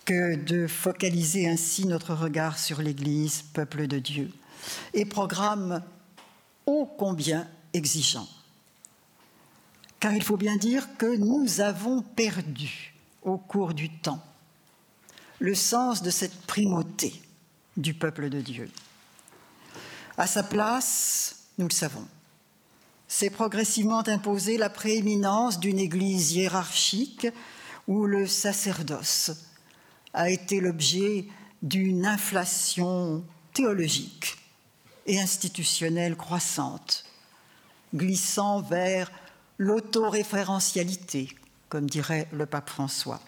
[0.05, 4.31] que de focaliser ainsi notre regard sur l'Église, peuple de Dieu,
[4.94, 5.83] et programme
[6.66, 8.29] ô combien exigeant.
[10.01, 14.23] Car il faut bien dire que nous avons perdu au cours du temps
[15.40, 17.21] le sens de cette primauté
[17.77, 18.71] du peuple de Dieu.
[20.18, 22.04] À sa place, nous le savons,
[23.07, 27.28] s'est progressivement imposée la prééminence d'une Église hiérarchique
[27.87, 29.31] où le sacerdoce
[30.12, 31.26] a été l'objet
[31.62, 34.37] d'une inflation théologique
[35.07, 37.04] et institutionnelle croissante
[37.94, 39.12] glissant vers
[39.57, 41.28] l'autoréférentialité,
[41.68, 43.20] comme dirait le pape François.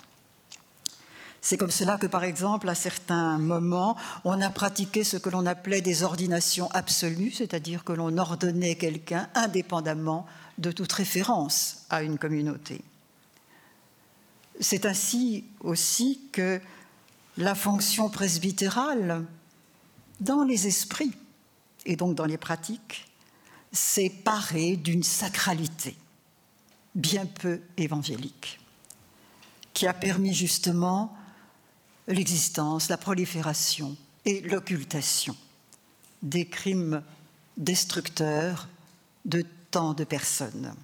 [1.42, 5.46] C'est comme cela que, par exemple, à certains moments, on a pratiqué ce que l'on
[5.46, 10.26] appelait des ordinations absolues, c'est-à-dire que l'on ordonnait quelqu'un indépendamment
[10.58, 12.82] de toute référence à une communauté.
[14.60, 16.60] C'est ainsi aussi que
[17.38, 19.24] la fonction presbytérale,
[20.20, 21.14] dans les esprits
[21.86, 23.08] et donc dans les pratiques,
[23.72, 25.96] s'est paré d'une sacralité
[26.94, 28.60] bien peu évangélique,
[29.72, 31.16] qui a permis justement
[32.12, 35.36] l'existence, la prolifération et l'occultation
[36.22, 37.02] des crimes
[37.56, 38.68] destructeurs
[39.24, 40.74] de tant de personnes.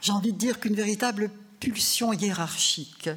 [0.00, 1.30] J'ai envie de dire qu'une véritable
[1.60, 3.10] pulsion hiérarchique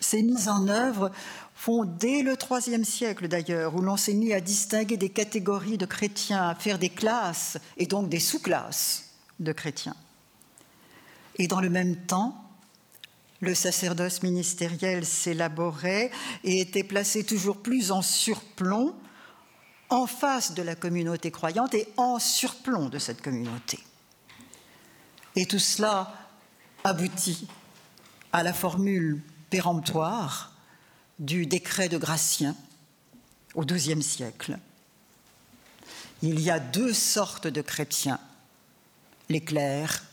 [0.00, 1.10] s'est mise en œuvre
[1.54, 5.84] font dès le IIIe siècle d'ailleurs, où l'on s'est mis à distinguer des catégories de
[5.84, 9.10] chrétiens, à faire des classes et donc des sous-classes
[9.40, 9.96] de chrétiens.
[11.36, 12.49] Et dans le même temps,
[13.40, 16.10] le sacerdoce ministériel s'élaborait
[16.44, 18.94] et était placé toujours plus en surplomb
[19.88, 23.80] en face de la communauté croyante et en surplomb de cette communauté.
[25.36, 26.14] Et tout cela
[26.84, 27.48] aboutit
[28.32, 30.52] à la formule péremptoire
[31.18, 32.56] du décret de Gratien
[33.54, 34.58] au XIIe siècle.
[36.22, 38.20] Il y a deux sortes de chrétiens,
[39.28, 40.04] les clercs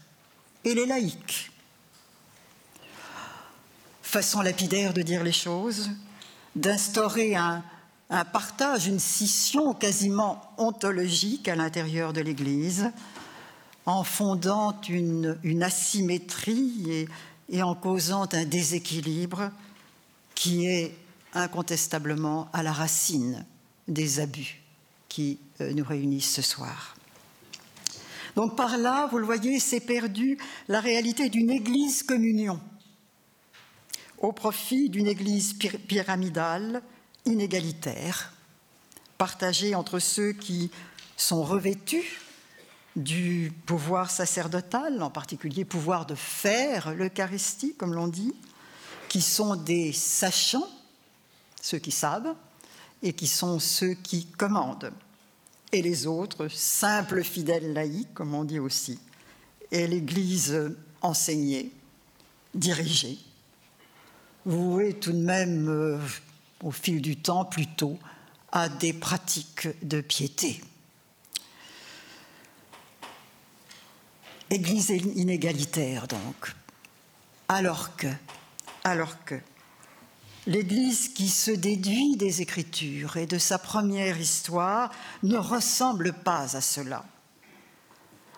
[0.63, 1.51] et les laïcs.
[4.07, 5.89] Façon lapidaire de dire les choses,
[6.55, 7.61] d'instaurer un,
[8.31, 12.89] partage, une scission quasiment ontologique à l'intérieur de l'Église,
[13.85, 17.05] en fondant une, asymétrie
[17.49, 19.51] et en causant un déséquilibre
[20.35, 20.95] qui est
[21.33, 23.45] incontestablement à la racine
[23.89, 24.61] des abus
[25.09, 26.95] qui euh, nous réunissent ce soir.
[28.37, 30.37] Donc par là, vous le voyez, c'est perdu
[30.69, 32.61] la réalité d'une Église communion
[34.17, 35.53] au profit d'une Église
[35.87, 36.81] pyramidale,
[37.25, 38.33] inégalitaire,
[39.17, 40.71] partagée entre ceux qui
[41.15, 42.21] sont revêtus
[42.95, 48.33] du pouvoir sacerdotal, en particulier pouvoir de faire l'Eucharistie, comme l'on dit,
[49.07, 50.67] qui sont des sachants,
[51.61, 52.35] ceux qui savent,
[53.03, 54.91] et qui sont ceux qui commandent,
[55.71, 58.99] et les autres, simples fidèles laïcs, comme on dit aussi,
[59.71, 61.71] et l'Église enseignée,
[62.55, 63.19] dirigée,
[64.47, 65.99] vouée tout de même, euh,
[66.63, 67.99] au fil du temps, plutôt
[68.51, 70.61] à des pratiques de piété.
[74.49, 76.55] Église inégalitaire, donc.
[77.49, 78.07] Alors que,
[78.85, 79.35] alors que,
[80.45, 84.91] l'Église qui se déduit des Écritures et de sa première histoire
[85.23, 87.03] ne ressemble pas à cela.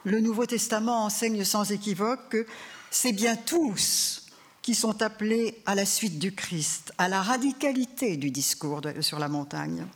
[0.06, 2.48] Le Nouveau Testament enseigne sans équivoque que
[2.90, 4.29] c'est bien tous
[4.70, 9.28] qui sont appelés à la suite du Christ, à la radicalité du discours sur la
[9.28, 9.88] montagne.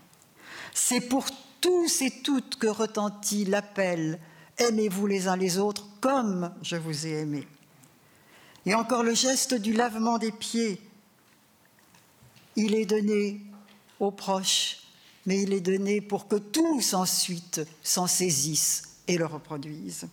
[0.73, 1.27] C'est pour
[1.61, 4.19] tous et toutes que retentit l'appel
[4.57, 7.47] Aimez-vous les uns les autres comme je vous ai aimé.
[8.65, 10.81] Et encore le geste du lavement des pieds.
[12.55, 13.41] Il est donné
[13.99, 14.77] aux proches,
[15.27, 20.07] mais il est donné pour que tous ensuite s'en saisissent et le reproduisent.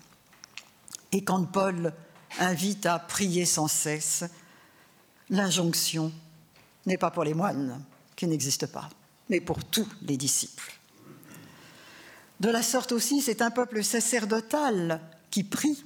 [1.13, 1.95] Et quand Paul
[2.39, 4.25] invite à prier sans cesse,
[5.31, 6.13] l'injonction
[6.87, 7.83] n'est pas pour les moines,
[8.17, 8.89] qui n'existent pas,
[9.29, 10.73] mais pour tous les disciples.
[12.41, 15.01] De la sorte aussi, c'est un peuple sacerdotal
[15.31, 15.85] qui prie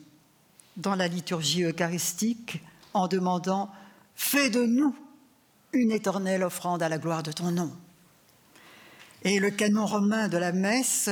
[0.77, 3.71] dans la liturgie eucharistique en demandant
[4.17, 4.95] Fais de nous
[5.73, 7.73] une éternelle offrande à la gloire de ton nom.
[9.25, 11.11] Et le canon romain de la messe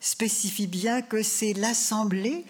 [0.00, 2.46] spécifie bien que c'est l'assemblée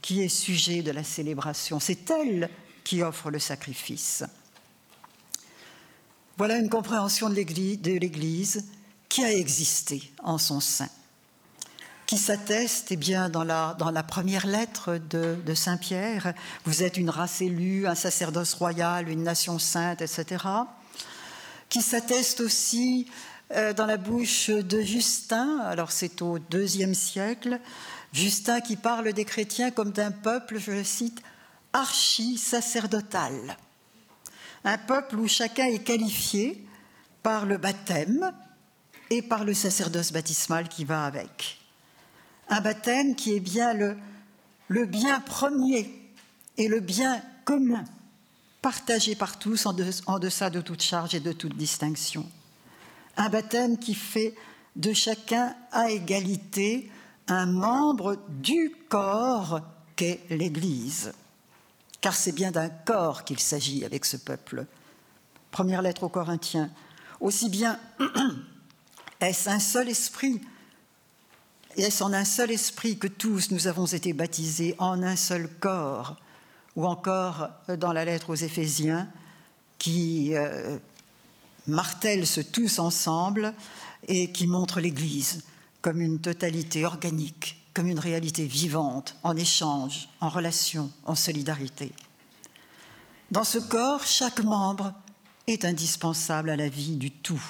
[0.00, 2.48] qui est sujet de la célébration, c'est elle
[2.84, 4.24] qui offre le sacrifice.
[6.36, 8.64] Voilà une compréhension de l'Église
[9.08, 10.88] qui a existé en son sein
[12.06, 12.96] qui s'atteste eh
[13.30, 16.34] dans, la, première lettre de, de Saint Pierre.
[16.64, 20.44] Vous êtes une race élue, un sacerdoce royal, une nation sainte, etc.
[21.68, 23.08] Qui s'atteste aussi
[23.52, 27.58] euh, dans la bouche de Justin, alors c'est au deuxième siècle,
[28.12, 31.20] Justin qui parle des chrétiens comme d'un peuple, je le cite,
[31.72, 33.56] archi-sacerdotal.
[34.64, 36.66] Un peuple où chacun est qualifié
[37.22, 38.32] par le baptême
[39.10, 41.58] et par le sacerdoce baptismal qui va avec
[42.48, 43.96] un baptême qui est bien le,
[44.86, 45.90] bien premier
[46.56, 47.84] et le bien commun,
[48.62, 52.26] partagé par tous en, deçà de toute charge et de toute distinction.
[53.16, 54.34] Un baptême qui fait
[54.76, 56.90] de chacun à égalité
[57.28, 59.60] un membre du corps
[59.96, 61.12] qu'est l'Église.
[62.04, 64.66] Car c'est bien d'un corps qu'il s'agit avec ce peuple.
[65.50, 66.70] Première lettre aux Corinthiens.
[67.18, 67.80] Aussi bien
[69.22, 70.42] est-ce un seul esprit
[71.78, 76.16] est-ce en un seul esprit que tous nous avons été baptisés en un seul corps?
[76.76, 79.08] Ou encore euh, dans la lettre aux Éphésiens
[79.78, 80.76] qui euh,
[81.66, 83.54] martèle ce tous ensemble
[84.08, 85.42] et qui montre l'Église
[85.80, 91.92] comme une totalité organique, comme une réalité vivante, en échange, en relation, en solidarité.
[93.32, 94.92] Dans ce corps, chaque membre
[95.48, 97.42] est indispensable à la vie du tout.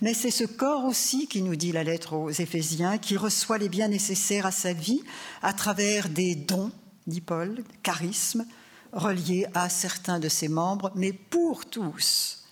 [0.00, 3.68] Mais c'est ce corps aussi, qui nous dit la lettre aux Éphésiens, qui reçoit les
[3.68, 5.02] biens nécessaires à sa vie
[5.42, 6.70] à travers des dons,
[7.06, 8.46] dit Paul, charismes,
[8.92, 12.44] reliés à certains de ses membres, mais pour tous.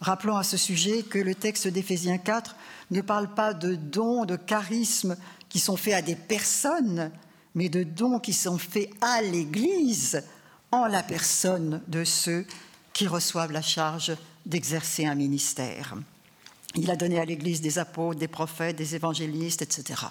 [0.00, 2.56] Rappelons à ce sujet que le texte d'Éphésiens 4
[2.90, 5.16] ne parle pas de dons, de charismes
[5.54, 7.12] qui sont faits à des personnes,
[7.54, 10.20] mais de dons qui sont faits à l'Église
[10.72, 12.44] en la personne de ceux
[12.92, 15.94] qui reçoivent la charge d'exercer un ministère.
[16.74, 20.02] Il a donné à l'Église des apôtres, des prophètes, des évangélistes, etc.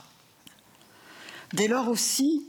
[1.51, 2.47] Dès lors aussi,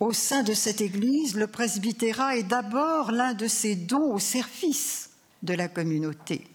[0.00, 5.10] au sein de cette Église, le presbytérat est d'abord l'un de ces dons au service
[5.42, 6.46] de la communauté,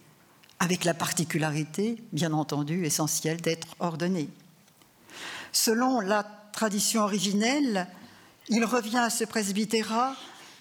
[0.58, 4.28] avec la particularité, bien entendu, essentielle d'être ordonné.
[5.60, 7.88] Selon la tradition originelle,
[8.48, 10.14] il revient à ce presbytérat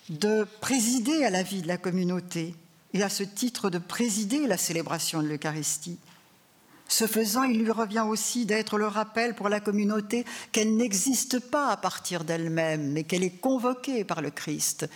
[0.10, 2.56] de présider à la vie de la communauté,
[2.96, 6.00] et à ce titre de présider la célébration de l'Eucharistie.
[6.88, 11.70] Ce faisant, il lui revient aussi d'être le rappel pour la communauté qu'elle n'existe pas
[11.70, 14.90] à partir d'elle-même, mais qu'elle est convoquée par le Christ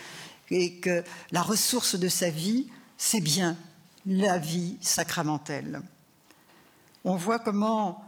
[0.50, 3.56] et que la ressource de sa vie, c'est bien
[4.08, 5.80] la vie sacramentelle.
[7.06, 8.04] On voit comment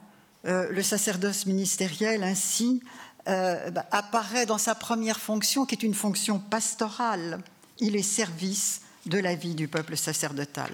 [0.45, 2.81] euh, le sacerdoce ministériel ainsi
[3.29, 7.39] euh, bah, apparaît dans sa première fonction, qui est une fonction pastorale.
[7.79, 10.71] Il est service de la vie du peuple sacerdotal.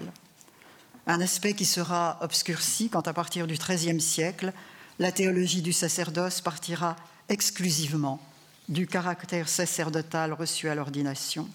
[1.06, 4.52] Un aspect qui sera obscurci quand, à partir du XIIIe siècle,
[4.98, 6.96] la théologie du sacerdoce partira
[7.28, 8.20] exclusivement
[8.68, 11.48] du caractère sacerdotal reçu à l'ordination.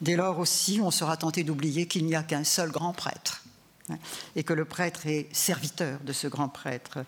[0.00, 3.42] Dès lors aussi, on sera tenté d'oublier qu'il n'y a qu'un seul grand prêtre
[4.36, 7.04] et que le prêtre est serviteur de ce grand prêtre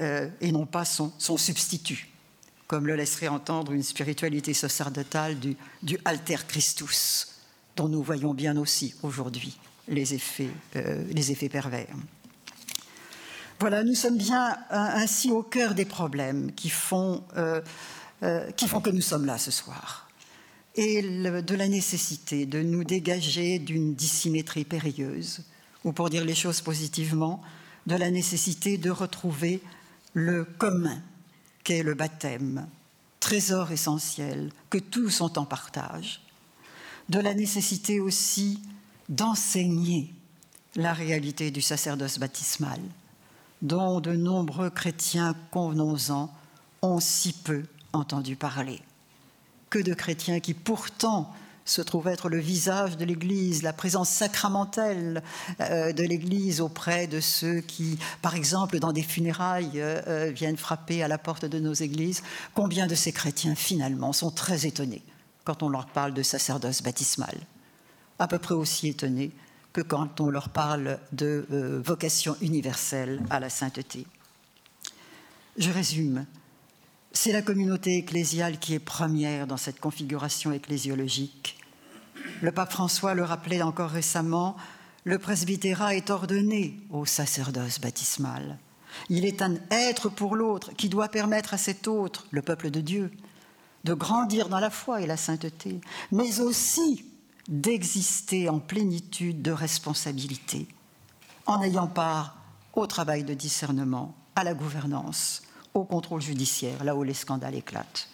[0.00, 2.08] euh, et non pas son, substitut,
[2.66, 7.36] comme le laisserait entendre une spiritualité sacerdotale du, alter Christus,
[7.76, 9.58] dont nous voyons bien aussi aujourd'hui
[9.88, 11.94] les effets, euh, les effets pervers.
[13.60, 17.22] Voilà, nous sommes bien euh, ainsi au cœur des problèmes qui font,
[18.56, 20.04] qui font que nous sommes là ce soir
[20.76, 25.42] et de la nécessité de nous dégager d'une dissymétrie périlleuse,
[25.84, 27.42] ou pour dire les choses positivement,
[27.86, 29.62] de la nécessité de retrouver
[30.14, 31.00] le commun
[31.62, 32.66] qu'est le baptême,
[33.20, 36.20] trésor essentiel que tous ont en partage,
[37.08, 38.60] de la nécessité aussi
[39.08, 40.12] d'enseigner
[40.76, 42.80] la réalité du sacerdoce baptismal,
[43.62, 46.30] dont de nombreux chrétiens, convenons-en,
[46.82, 48.80] ont si peu entendu parler.
[49.70, 51.32] Que de chrétiens qui pourtant
[51.64, 55.22] se trouve être le visage de l'Église, la présence sacramentelle
[55.60, 60.56] euh, de l'Église auprès de ceux qui, par exemple, dans des funérailles, euh, euh, viennent
[60.56, 62.22] frapper à la porte de nos églises.
[62.54, 65.02] Combien de ces chrétiens, finalement, sont très étonnés
[65.44, 67.36] quand on leur parle de sacerdoce baptismal
[68.18, 69.32] À peu près aussi étonnés
[69.72, 71.46] que quand on leur parle de
[71.84, 74.06] vocation universelle à la sainteté.
[75.58, 76.24] Je résume.
[77.16, 81.56] C'est la communauté ecclésiale qui est première dans cette configuration ecclésiologique.
[82.42, 84.56] Le pape François le rappelait encore récemment,
[85.04, 88.58] le presbytérat est ordonné au sacerdoce baptismal.
[89.08, 92.80] Il est un être pour l'autre qui doit permettre à cet autre, le peuple de
[92.80, 93.12] Dieu,
[93.84, 97.06] de grandir dans la foi et la sainteté, mais aussi
[97.48, 100.66] d'exister en plénitude de responsabilité,
[101.46, 102.36] en ayant part
[102.74, 105.42] au travail de discernement, à la gouvernance,
[105.74, 108.08] au contrôle judiciaire, là où les scandales éclatent.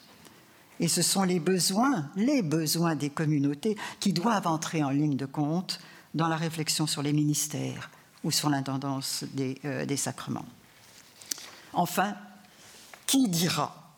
[0.81, 5.27] Et ce sont les besoins, les besoins des communautés qui doivent entrer en ligne de
[5.27, 5.79] compte
[6.15, 7.91] dans la réflexion sur les ministères
[8.25, 10.47] ou sur l'intendance des, euh, sacrements.
[11.75, 12.17] Enfin,
[13.07, 13.95] qui dira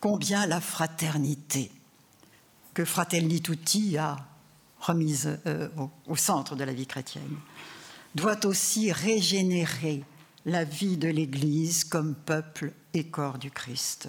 [0.00, 1.72] combien la fraternité
[2.72, 4.16] que Fratelli Tutti a
[4.78, 7.36] remise euh, au, au centre de la vie chrétienne
[8.14, 10.04] doit aussi régénérer
[10.44, 14.08] la vie de l'Église comme peuple et corps du Christ.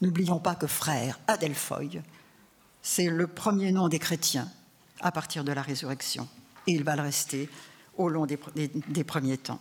[0.00, 2.02] N'oublions pas que frère, Adelphoï,
[2.82, 4.48] c'est le premier nom des chrétiens
[5.00, 6.28] à partir de la résurrection,
[6.66, 7.48] et il va le rester
[7.96, 8.38] au long des,
[8.88, 9.60] des premiers temps.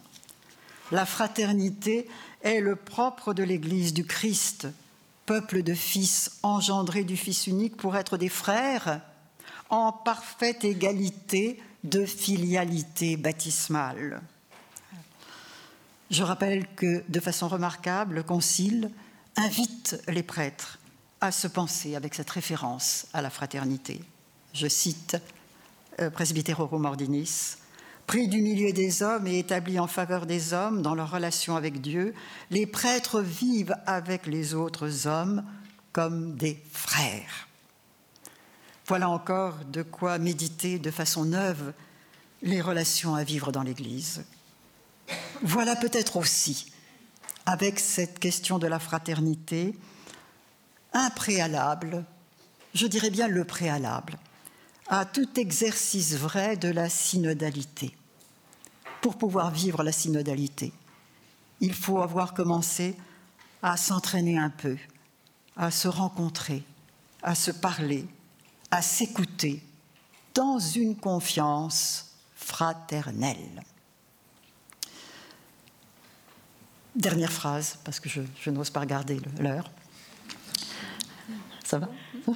[0.91, 2.07] La fraternité
[2.41, 4.67] est le propre de l'Église du Christ,
[5.25, 9.01] peuple de fils engendrés du Fils unique pour être des frères
[9.69, 14.21] en parfaite égalité de filialité baptismale.
[16.09, 18.91] Je rappelle que, de façon remarquable, le Concile
[19.35, 20.79] invite les prêtres
[21.19, 24.01] à se penser avec cette référence à la fraternité.
[24.53, 25.17] Je cite
[25.99, 27.57] euh, Presbyterorum Ordinis
[28.07, 31.81] Pris du milieu des hommes et établis en faveur des hommes dans leur relation avec
[31.81, 32.13] Dieu,
[32.51, 35.43] les prêtres vivent avec les autres hommes
[35.91, 37.49] comme des frères.
[38.85, 41.73] Voilà encore de quoi méditer de façon neuve
[42.41, 44.23] les relations à vivre dans l'Église.
[45.41, 46.71] Voilà peut-être aussi,
[47.45, 49.77] avec cette question de la fraternité,
[50.93, 52.05] un préalable,
[52.73, 54.17] je dirais bien le préalable,
[54.87, 57.95] à tout exercice vrai de la synodalité.
[59.01, 60.73] Pour pouvoir vivre la synodalité,
[61.59, 62.95] il faut avoir commencé
[63.61, 64.77] à s'entraîner un peu,
[65.55, 66.63] à se rencontrer,
[67.23, 68.05] à se parler,
[68.71, 69.63] à s'écouter
[70.33, 73.63] dans une confiance fraternelle.
[76.97, 79.69] Dernière phrase, parce que je, n'ose pas regarder l'heure.
[81.63, 81.89] Ça va?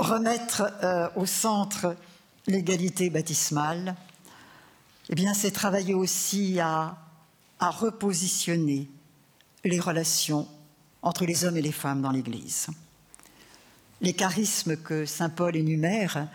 [0.00, 1.94] Remettre euh, au centre
[2.48, 3.94] l'égalité baptismale,
[5.08, 6.96] eh bien, c'est travailler aussi à,
[7.60, 8.90] repositionner
[9.64, 10.48] les relations
[11.02, 12.66] entre les hommes et les femmes dans l'Église.
[14.00, 16.26] Les charismes que saint Paul énumère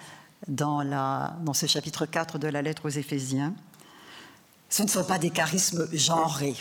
[0.48, 3.54] dans ce chapitre 4 de la lettre aux Éphésiens
[4.70, 6.56] ce ne sont pas des charismes genrés,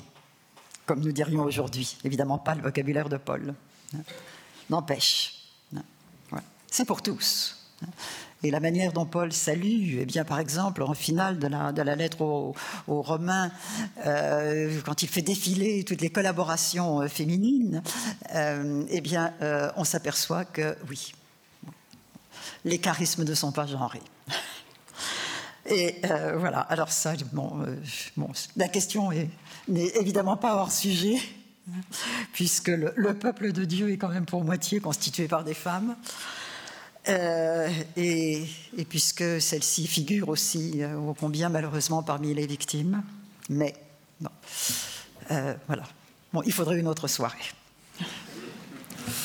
[0.87, 1.97] comme nous dirions aujourd'hui.
[2.05, 3.55] Évidemment pas le vocabulaire de Paul.
[4.71, 5.35] N'empêche.
[6.71, 7.57] C'est pour tous.
[8.43, 11.47] Et la manière dont Paul salue, eh bien, par exemple, en finale de
[11.83, 12.55] la, lettre aux,
[12.87, 13.51] Romains,
[14.05, 17.83] euh, quand il fait défiler toutes les collaborations euh, féminines,
[18.35, 19.33] euh, eh bien,
[19.77, 21.15] on s'aperçoit que oui,
[22.67, 24.03] les charismes ne sont pas genrés.
[25.67, 27.77] Et euh, voilà, alors ça, bon, euh,
[28.17, 29.31] bon, la question est,
[29.69, 31.19] n'est évidemment pas hors sujet,
[32.33, 35.97] puisque le, peuple de Dieu est quand même pour moitié constitué par des femmes.
[37.09, 38.47] Euh, et,
[38.89, 43.03] puisque celle-ci figure aussi au combien malheureusement parmi les victimes.
[43.51, 43.75] Mais
[44.21, 44.31] bon,
[45.67, 45.85] voilà.
[46.33, 47.39] Bon, il faudrait une autre soirée.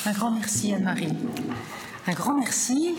[0.06, 1.12] Un grand merci Anne-Marie.
[2.06, 2.94] Un grand merci.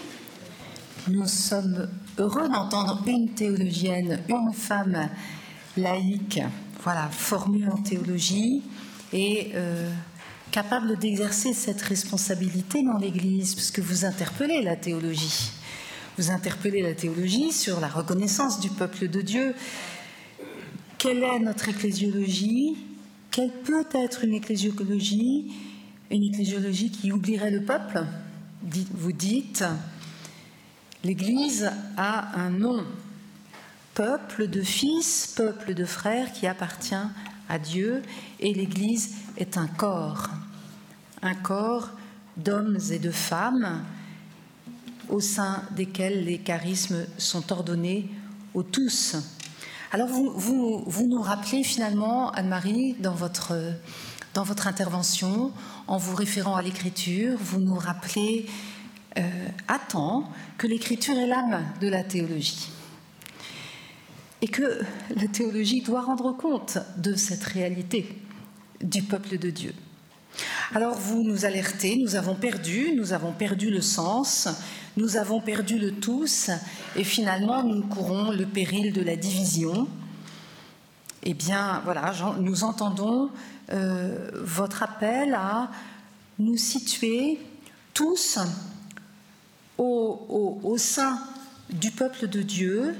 [1.07, 1.87] Nous sommes
[2.19, 5.09] heureux d'entendre une théologienne, une femme
[5.75, 6.39] laïque,
[6.83, 8.61] voilà, formée en théologie
[9.11, 9.51] et
[10.51, 15.51] capable d'exercer cette responsabilité dans l'Église, puisque vous interpellez la théologie.
[16.17, 19.55] Vous interpellez la théologie sur la reconnaissance du peuple de Dieu.
[20.99, 22.77] Quelle est notre ecclésiologie?
[23.31, 25.51] Quelle peut être une ecclésiologie?
[26.11, 28.05] Une ecclésiologie qui oublierait le peuple
[28.93, 29.63] Vous dites,
[31.03, 32.85] l'Église a un nom,
[33.93, 36.95] peuple de fils, peuple de frères qui appartient
[37.49, 38.01] à Dieu,
[38.39, 40.29] et l'Église est un corps,
[41.21, 41.89] un corps
[42.37, 43.83] d'hommes et de femmes
[45.09, 48.09] au sein desquels les charismes sont ordonnés
[48.53, 49.17] aux tous.
[49.91, 53.51] Alors vous, nous rappelez finalement, Anne-Marie, dans votre
[54.67, 55.51] intervention,
[55.87, 58.45] en vous référant à l'écriture, vous nous rappelez
[59.17, 59.21] euh,
[59.91, 62.69] temps que l'écriture est l'âme de la théologie
[64.41, 64.81] et que
[65.15, 68.07] la théologie doit rendre compte de cette réalité
[68.81, 69.73] du peuple de Dieu.
[70.73, 74.47] Alors vous nous alertez, nous avons perdu, nous avons perdu le sens,
[74.97, 76.49] nous avons perdu le tous,
[76.95, 79.87] et finalement nous courons le péril de la division.
[81.23, 83.29] Eh bien, voilà, nous entendons
[83.71, 85.69] euh, votre appel à
[86.39, 87.37] nous situer
[87.93, 88.39] tous
[89.77, 91.19] au sein
[91.69, 92.95] du peuple de Dieu,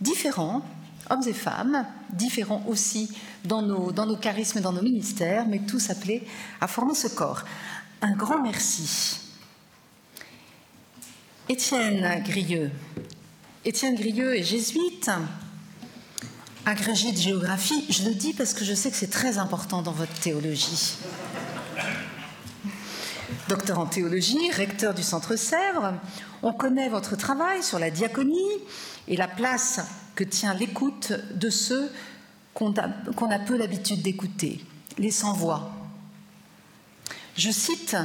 [0.00, 0.62] différents,
[1.10, 3.10] hommes et femmes, différents aussi
[3.44, 6.26] dans nos, dans charismes, dans nos ministères, mais tous appelés
[6.60, 7.44] à former ce corps.
[8.00, 9.20] Un grand merci.
[11.48, 12.70] Étienne Grieux.
[13.64, 15.10] Étienne Grieux est jésuite,
[16.66, 17.84] agrégé de géographie.
[17.88, 20.96] Je le dis parce que je sais que c'est très important dans votre théologie.
[23.48, 25.94] Docteur en théologie, recteur du Centre Sèvres,
[26.42, 28.38] on connaît votre travail sur la diaconie
[29.06, 29.80] et la place
[30.14, 31.90] que tient l'écoute de ceux
[32.54, 34.64] qu'on a, peu l'habitude d'écouter,
[34.96, 35.70] les sans-voix.
[37.36, 37.96] Je cite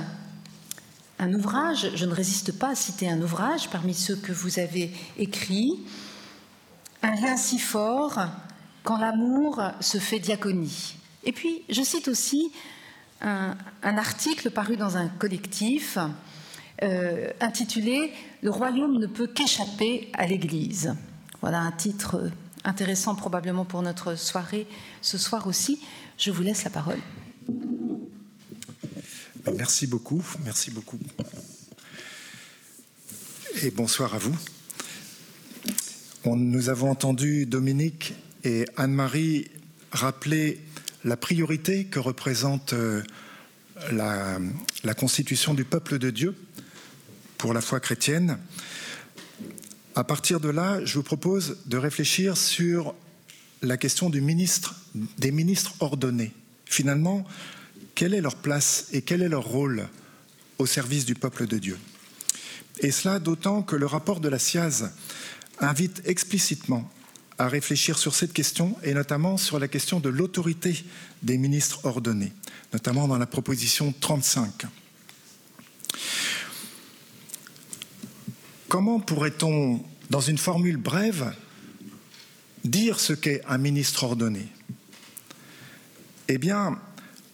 [1.20, 4.92] un ouvrage, je ne résiste pas à citer un ouvrage parmi ceux que vous avez
[5.18, 5.80] écrits,
[7.02, 8.20] Un lien si fort
[8.84, 10.96] quand l'amour se fait diaconie.
[11.24, 12.52] Et puis, je cite aussi
[13.24, 15.98] un, article paru dans un collectif
[16.82, 18.12] euh, intitulé
[18.42, 20.96] Le royaume ne peut qu'échapper à l'Église.
[21.42, 22.30] Voilà un titre
[22.64, 24.68] intéressant probablement pour notre soirée
[25.02, 25.82] ce soir aussi.
[26.18, 27.00] Je vous laisse la parole.
[29.58, 31.00] Merci beaucoup, merci beaucoup.
[33.62, 34.36] Et bonsoir à vous.
[36.26, 38.14] nous avons entendu Dominique
[38.44, 39.50] et Anne-Marie
[39.92, 40.60] rappeler
[41.04, 43.04] la priorité que représente euh,
[43.92, 46.36] la, constitution du peuple de Dieu
[47.38, 48.38] pour la foi chrétienne.
[49.96, 52.96] À partir de là, je vous propose de réfléchir sur
[53.62, 56.34] la question des ministres ordonnés.
[56.66, 57.26] Finalement,
[57.96, 59.88] quelle est leur place et quel est leur rôle
[60.58, 61.78] au service du peuple de Dieu?
[62.80, 64.92] Et cela d'autant que le rapport de la SIAZ
[65.60, 66.90] invite explicitement
[67.38, 70.84] à réfléchir sur cette question et notamment sur la question de l'autorité
[71.22, 72.34] des ministres ordonnés,
[72.72, 74.66] notamment dans la proposition 35.
[78.68, 81.36] Comment pourrait-on, dans une formule brève,
[82.64, 84.48] dire ce qu'est un ministre ordonné?
[86.28, 86.80] Eh bien,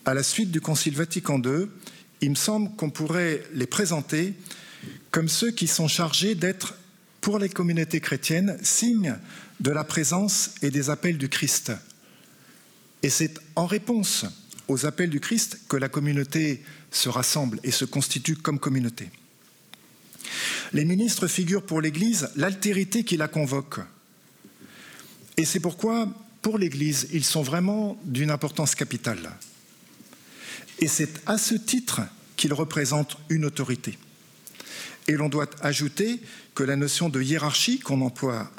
[0.05, 1.67] à la suite du Concile Vatican II,
[2.21, 4.33] il me semble qu'on pourrait les présenter
[5.11, 6.75] comme ceux qui sont chargés d'être,
[7.21, 9.15] pour les communautés chrétiennes, signe
[9.59, 11.71] de la présence et des appels du Christ.
[13.03, 14.25] Et c'est en réponse
[14.67, 19.09] aux appels du Christ que la communauté se rassemble et se constitue comme communauté.
[20.73, 23.79] Les ministres figurent pour l'Église l'altérité qui la convoque.
[25.37, 26.07] Et c'est pourquoi,
[26.41, 29.31] pour l'Église, ils sont vraiment d'une importance capitale.
[30.79, 32.01] Et c'est à ce titre
[32.35, 33.97] qu'ils représentent une autorité.
[35.07, 36.21] Et l'on doit ajouter
[36.53, 38.51] que la notion de hiérarchie qu'on emploie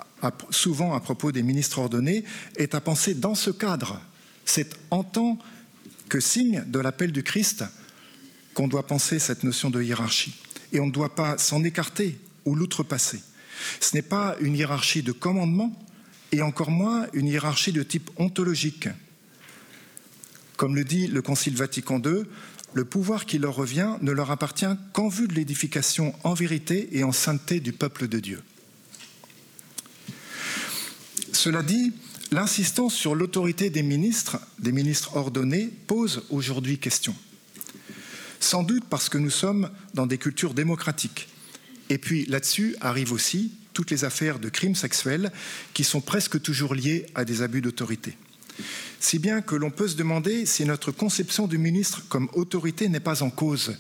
[0.50, 2.24] souvent à propos des ministres ordonnés
[2.56, 4.00] est à penser dans ce cadre.
[4.44, 5.38] C'est en tant
[6.08, 7.64] que signe de l'appel du Christ
[8.54, 10.34] qu'on doit penser cette notion de hiérarchie
[10.72, 13.20] et on ne doit pas s'en écarter ou l'outrepasser.
[13.80, 15.72] Ce n'est pas une hiérarchie de commandement
[16.32, 18.88] et encore moins une hiérarchie de type ontologique.
[20.56, 22.24] Comme le dit le Concile Vatican II,
[22.72, 27.02] le pouvoir qui leur revient ne leur appartient qu'en vue de l'édification en vérité et
[27.02, 28.42] en sainteté du peuple de Dieu.
[31.32, 31.92] Cela dit,
[32.32, 37.14] l'insistance sur l'autorité des ministres, des ministres ordonnés, pose aujourd'hui question.
[38.40, 41.28] Sans doute parce que nous sommes dans des cultures démocratiques.
[41.88, 45.30] Et puis là-dessus arrivent aussi toutes les affaires de crimes sexuels
[45.74, 48.16] qui sont presque toujours liées à des abus d'autorité.
[48.98, 53.00] Si bien que l'on peut se demander si notre conception du ministre comme autorité n'est
[53.00, 53.76] pas en cause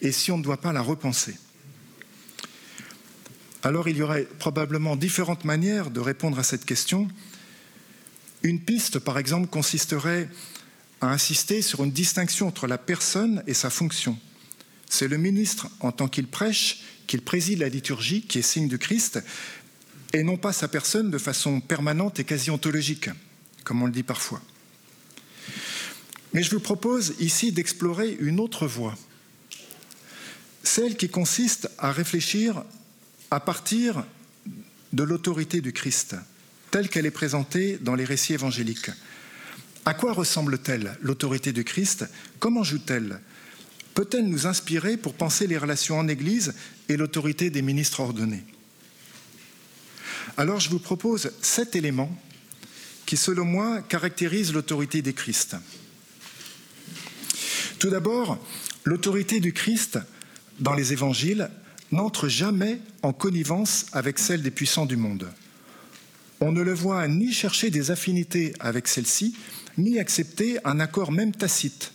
[0.00, 1.34] et si on ne doit pas la repenser.
[3.64, 7.08] Alors il y aurait probablement différentes manières de répondre à cette question.
[8.42, 10.28] Une piste, par exemple, consisterait
[11.00, 14.18] à insister sur une distinction entre la personne et sa fonction.
[14.88, 18.78] C'est le ministre, en tant qu'il prêche, qu'il préside la liturgie, qui est signe du
[18.78, 19.22] Christ,
[20.12, 23.10] et non pas sa personne de façon permanente et quasi ontologique,
[23.64, 24.42] comme on le dit parfois.
[26.32, 28.96] Mais je vous propose ici d'explorer une autre voie,
[30.64, 32.64] celle qui consiste à réfléchir
[33.32, 34.04] à partir
[34.92, 36.16] de l'autorité du Christ,
[36.70, 38.90] telle qu'elle est présentée dans les récits évangéliques.
[39.86, 42.04] À quoi ressemble-t-elle, l'autorité du Christ?
[42.38, 43.20] Comment joue-t-elle?
[43.94, 46.52] Peut-elle nous inspirer pour penser les relations en Église
[46.90, 48.44] et l'autorité des ministres ordonnés?
[50.36, 52.14] Alors je vous propose sept éléments
[53.06, 55.56] qui, selon moi, caractérisent l'autorité des Christ.
[57.78, 58.38] Tout d'abord,
[58.84, 59.98] l'autorité du Christ
[60.60, 61.48] dans les évangiles
[61.92, 65.28] n'entre jamais en connivence avec celle des puissants du monde.
[66.40, 69.36] On ne le voit ni chercher des affinités avec celle-ci,
[69.78, 71.92] ni accepter un accord même tacite.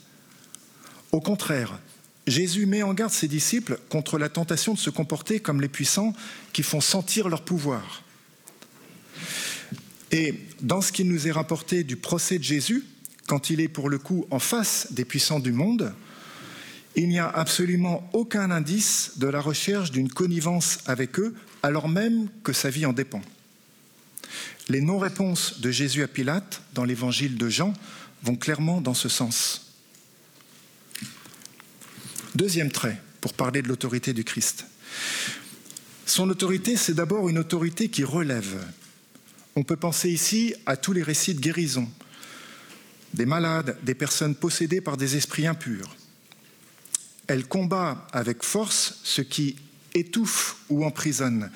[1.12, 1.80] Au contraire,
[2.28, 6.14] Jésus met en garde ses disciples contre la tentation de se comporter comme les puissants
[6.54, 8.04] qui font sentir leur pouvoir.
[10.12, 12.86] Et dans ce qui nous est rapporté du procès de Jésus,
[13.28, 15.94] quand il est pour le coup en face des puissants du monde,
[16.98, 22.28] il n'y a absolument aucun indice de la recherche d'une connivence avec eux, alors même
[22.44, 23.22] que sa vie en dépend.
[24.68, 27.74] Les non-réponses de Jésus à Pilate dans l'évangile de Jean
[28.24, 29.76] vont clairement dans ce sens.
[32.34, 34.66] Deuxième trait, pour parler de l'autorité du Christ.
[36.08, 38.60] Son autorité, c'est d'abord une autorité qui relève.
[39.56, 41.88] On peut penser ici à tous les récits de guérison,
[43.14, 45.96] des malades, des personnes possédées par des esprits impurs.
[47.28, 49.58] Elle combat avec force ce qui
[49.94, 51.52] étouffe ou emprisonne.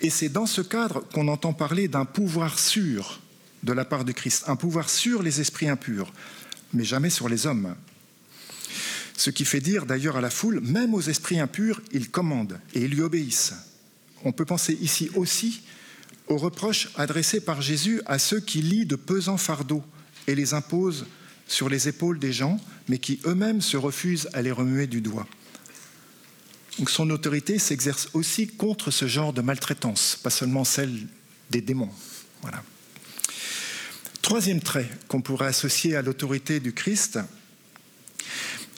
[0.00, 3.20] Et c'est dans ce cadre qu'on entend parler d'un pouvoir sûr
[3.62, 6.12] de la part de Christ, un pouvoir sur les esprits impurs,
[6.72, 7.76] mais jamais sur les hommes.
[9.16, 12.80] Ce qui fait dire d'ailleurs à la foule, même aux esprits impurs, il commande et
[12.80, 13.54] ils lui obéissent.
[14.24, 15.62] On peut penser ici aussi
[16.26, 19.84] aux reproches adressés par Jésus à ceux qui lient de pesants fardeaux
[20.26, 21.06] et les imposent
[21.52, 25.28] sur les épaules des gens, mais qui eux-mêmes se refusent à les remuer du doigt.
[26.88, 31.06] Son autorité s'exerce aussi contre ce genre de maltraitance, pas seulement celle
[31.50, 31.90] des démons.
[32.40, 32.62] Voilà.
[34.22, 37.18] Troisième trait qu'on pourrait associer à l'autorité du Christ,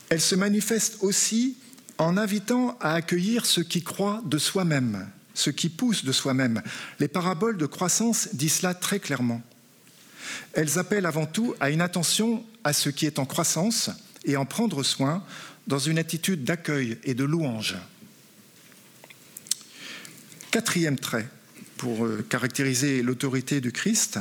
[0.09, 1.57] elle se manifeste aussi
[1.99, 6.61] en invitant à accueillir ce qui croit de soi-même, ce qui pousse de soi-même.
[6.99, 9.43] Les paraboles de croissance disent cela très clairement.
[10.53, 13.91] Elles appellent avant tout à une attention à ce qui est en croissance
[14.25, 15.25] et en prendre soin
[15.67, 17.77] dans une attitude d'accueil et de louange.
[20.51, 21.29] Quatrième trait
[21.77, 24.19] pour euh, caractériser l'autorité du Christ,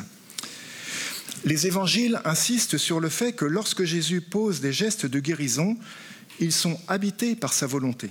[1.46, 5.78] les évangiles insistent sur le fait que lorsque Jésus pose des gestes de guérison,
[6.40, 8.10] ils sont habités par sa volonté.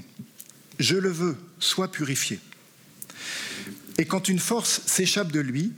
[0.78, 2.38] Je le veux, sois purifié.
[3.98, 5.72] Et quand une force s'échappe de lui,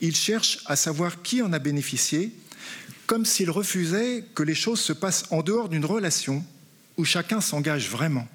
[0.00, 2.32] il cherche à savoir qui en a bénéficié,
[3.06, 6.44] comme s'il refusait que les choses se passent en dehors d'une relation
[6.96, 8.26] où chacun s'engage vraiment.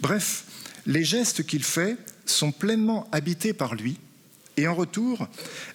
[0.00, 0.44] Bref,
[0.86, 1.96] les gestes qu'il fait
[2.26, 3.98] sont pleinement habités par lui,
[4.56, 5.28] et en retour,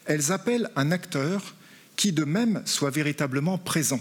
[0.06, 1.56] elles appellent un acteur
[1.96, 4.00] qui de même soit véritablement présent.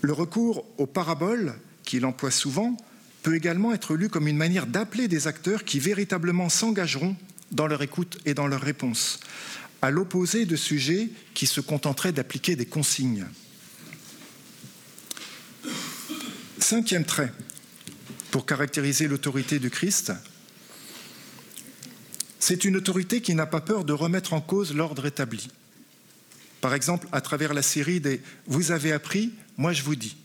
[0.00, 1.54] Le recours aux paraboles,
[1.84, 2.76] qu'il emploie souvent,
[3.22, 7.16] peut également être lu comme une manière d'appeler des acteurs qui véritablement s'engageront
[7.54, 9.20] dans leur écoute et dans leur réponse,
[9.80, 13.26] à l'opposé de sujets qui se contenteraient d'appliquer des consignes.
[16.58, 17.32] Cinquième trait
[18.30, 20.12] pour caractériser l'autorité du Christ,
[22.40, 25.48] c'est une autorité qui n'a pas peur de remettre en cause l'ordre établi.
[26.60, 30.16] Par exemple, à travers la série des Vous avez appris, moi je vous dis,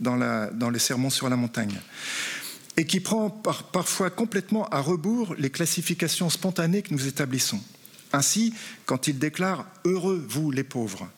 [0.00, 1.80] dans, la, dans les sermons sur la montagne
[2.76, 7.60] et qui prend parfois complètement à rebours les classifications spontanées que nous établissons.
[8.12, 8.54] Ainsi,
[8.86, 11.08] quand il déclare Heureux vous les pauvres,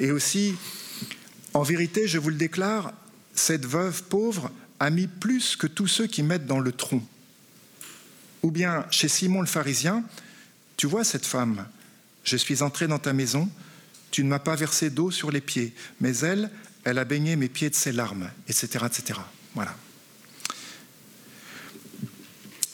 [0.00, 0.54] Et aussi,
[1.54, 2.92] en vérité, je vous le déclare,
[3.34, 7.02] cette veuve pauvre a mis plus que tous ceux qui mettent dans le tronc.
[8.42, 10.04] Ou bien chez Simon le pharisien,
[10.76, 11.66] tu vois cette femme,
[12.22, 13.48] je suis entré dans ta maison,
[14.12, 16.50] tu ne m'as pas versé d'eau sur les pieds, mais elle,
[16.84, 18.84] elle a baigné mes pieds de ses larmes, etc.
[18.86, 19.20] etc.
[19.54, 19.74] Voilà.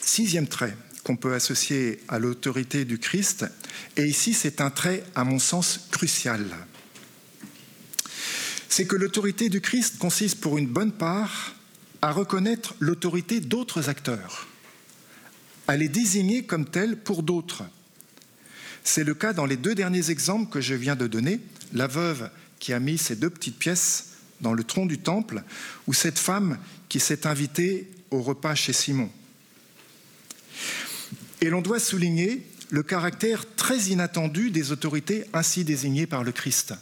[0.05, 3.45] Sixième trait qu'on peut associer à l'autorité du Christ,
[3.97, 6.45] et ici c'est un trait à mon sens crucial.
[8.69, 11.55] C'est que l'autorité du Christ consiste pour une bonne part
[12.03, 14.47] à reconnaître l'autorité d'autres acteurs,
[15.67, 17.63] à les désigner comme tels pour d'autres.
[18.83, 21.39] C'est le cas dans les deux derniers exemples que je viens de donner,
[21.73, 22.29] la veuve
[22.59, 24.09] qui a mis ses deux petites pièces
[24.41, 25.43] dans le tronc du temple,
[25.87, 29.09] ou cette femme qui s'est invitée au repas chez Simon.
[31.41, 36.73] Et l'on doit souligner le caractère très inattendu des autorités ainsi désignées par le Christ.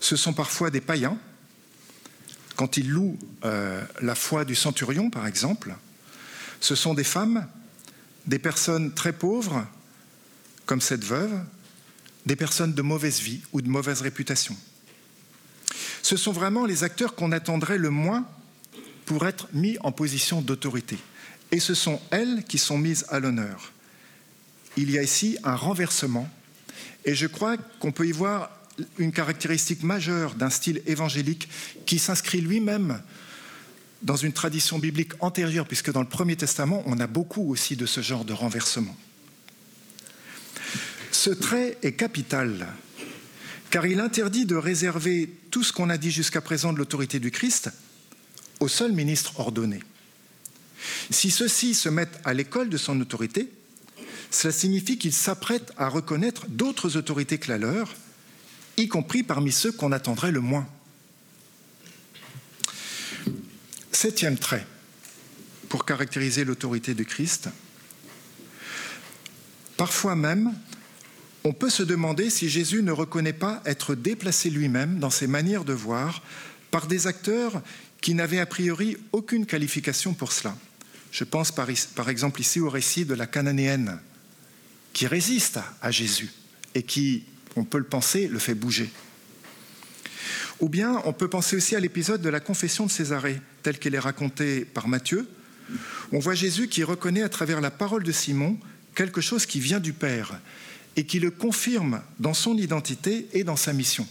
[0.00, 1.16] Ce sont parfois des païens,
[2.56, 5.74] quand ils louent euh, la foi du centurion, par exemple.
[6.60, 7.46] Ce sont des femmes,
[8.26, 9.66] des personnes très pauvres,
[10.66, 11.40] comme cette veuve,
[12.26, 14.56] des personnes de mauvaise vie ou de mauvaise réputation.
[16.02, 18.26] Ce sont vraiment les acteurs qu'on attendrait le moins
[19.04, 20.98] pour être mis en position d'autorité.
[21.52, 23.72] Et ce sont elles qui sont mises à l'honneur.
[24.76, 26.28] Il y a ici un renversement,
[27.04, 28.50] et je crois qu'on peut y voir
[28.98, 31.48] une caractéristique majeure d'un style évangélique
[31.84, 33.02] qui s'inscrit lui-même
[34.02, 37.86] dans une tradition biblique antérieure, puisque dans le Premier Testament, on a beaucoup aussi de
[37.86, 38.96] ce genre de renversement.
[41.10, 42.66] Ce trait est capital,
[43.70, 47.30] car il interdit de réserver tout ce qu'on a dit jusqu'à présent de l'autorité du
[47.30, 47.70] Christ
[48.58, 49.80] au seul ministre ordonné.
[51.10, 53.48] Si ceux-ci se mettent à l'école de son autorité,
[54.30, 57.94] cela signifie qu'ils s'apprêtent à reconnaître d'autres autorités que la leur,
[58.76, 60.66] y compris parmi ceux qu'on attendrait le moins.
[63.92, 64.66] Septième trait,
[65.68, 67.50] pour caractériser l'autorité du Christ,
[69.76, 70.52] parfois même,
[71.44, 75.64] on peut se demander si Jésus ne reconnaît pas être déplacé lui-même dans ses manières
[75.64, 76.22] de voir
[76.70, 77.62] par des acteurs
[78.00, 80.56] qui n'avaient a priori aucune qualification pour cela.
[81.12, 81.68] Je pense par,
[82.08, 84.00] exemple ici au récit de la cananéenne
[84.94, 86.30] qui résiste à Jésus
[86.74, 88.90] et qui, on peut le penser, le fait bouger.
[90.60, 93.94] Ou bien on peut penser aussi à l'épisode de la confession de Césarée, telle qu'elle
[93.94, 95.28] est racontée par Matthieu.
[96.12, 98.58] On voit Jésus qui reconnaît à travers la parole de Simon
[98.94, 100.40] quelque chose qui vient du Père
[100.96, 104.08] et qui le confirme dans son identité et dans sa mission.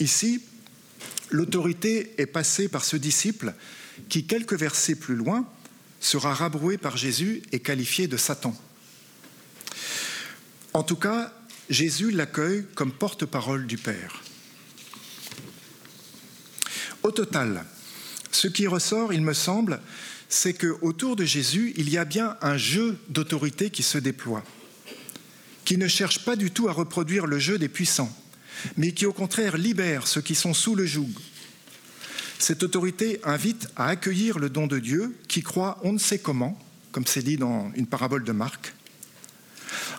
[0.00, 0.42] Ici,
[1.30, 3.54] l'autorité est passée par ce disciple
[4.08, 5.46] qui, quelques versets plus loin,
[6.00, 8.54] sera rabroué par Jésus et qualifié de Satan.
[10.72, 11.32] En tout cas,
[11.70, 14.22] Jésus l'accueille comme porte-parole du Père.
[17.02, 17.64] Au total,
[18.32, 19.80] ce qui ressort, il me semble,
[20.28, 24.44] c'est qu'autour de Jésus, il y a bien un jeu d'autorité qui se déploie
[25.64, 28.14] qui ne cherche pas du tout à reproduire le jeu des puissants,
[28.76, 31.10] mais qui au contraire libère ceux qui sont sous le joug.
[32.46, 36.58] Cette autorité invite à accueillir le don de Dieu qui croit on ne sait comment,
[36.92, 38.74] comme c'est dit dans une parabole de Marc.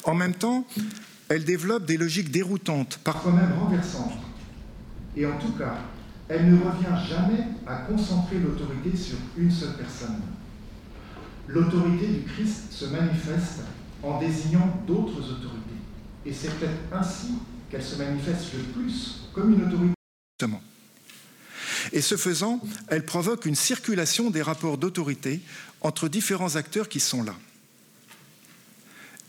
[0.03, 0.67] En même temps,
[1.27, 4.19] elle développe des logiques déroutantes, parfois même renversantes.
[5.17, 5.73] Et en tout cas,
[6.29, 10.21] elle ne revient jamais à concentrer l'autorité sur une seule personne.
[11.47, 13.61] L'autorité du Christ se manifeste
[14.03, 15.81] en désignant d'autres autorités.
[16.27, 17.39] Et c'est peut-être ainsi
[17.71, 19.95] qu'elle se manifeste le plus comme une autorité.
[21.91, 25.41] Et ce faisant, elle provoque une circulation des rapports d'autorité
[25.81, 27.35] entre différents acteurs qui sont là.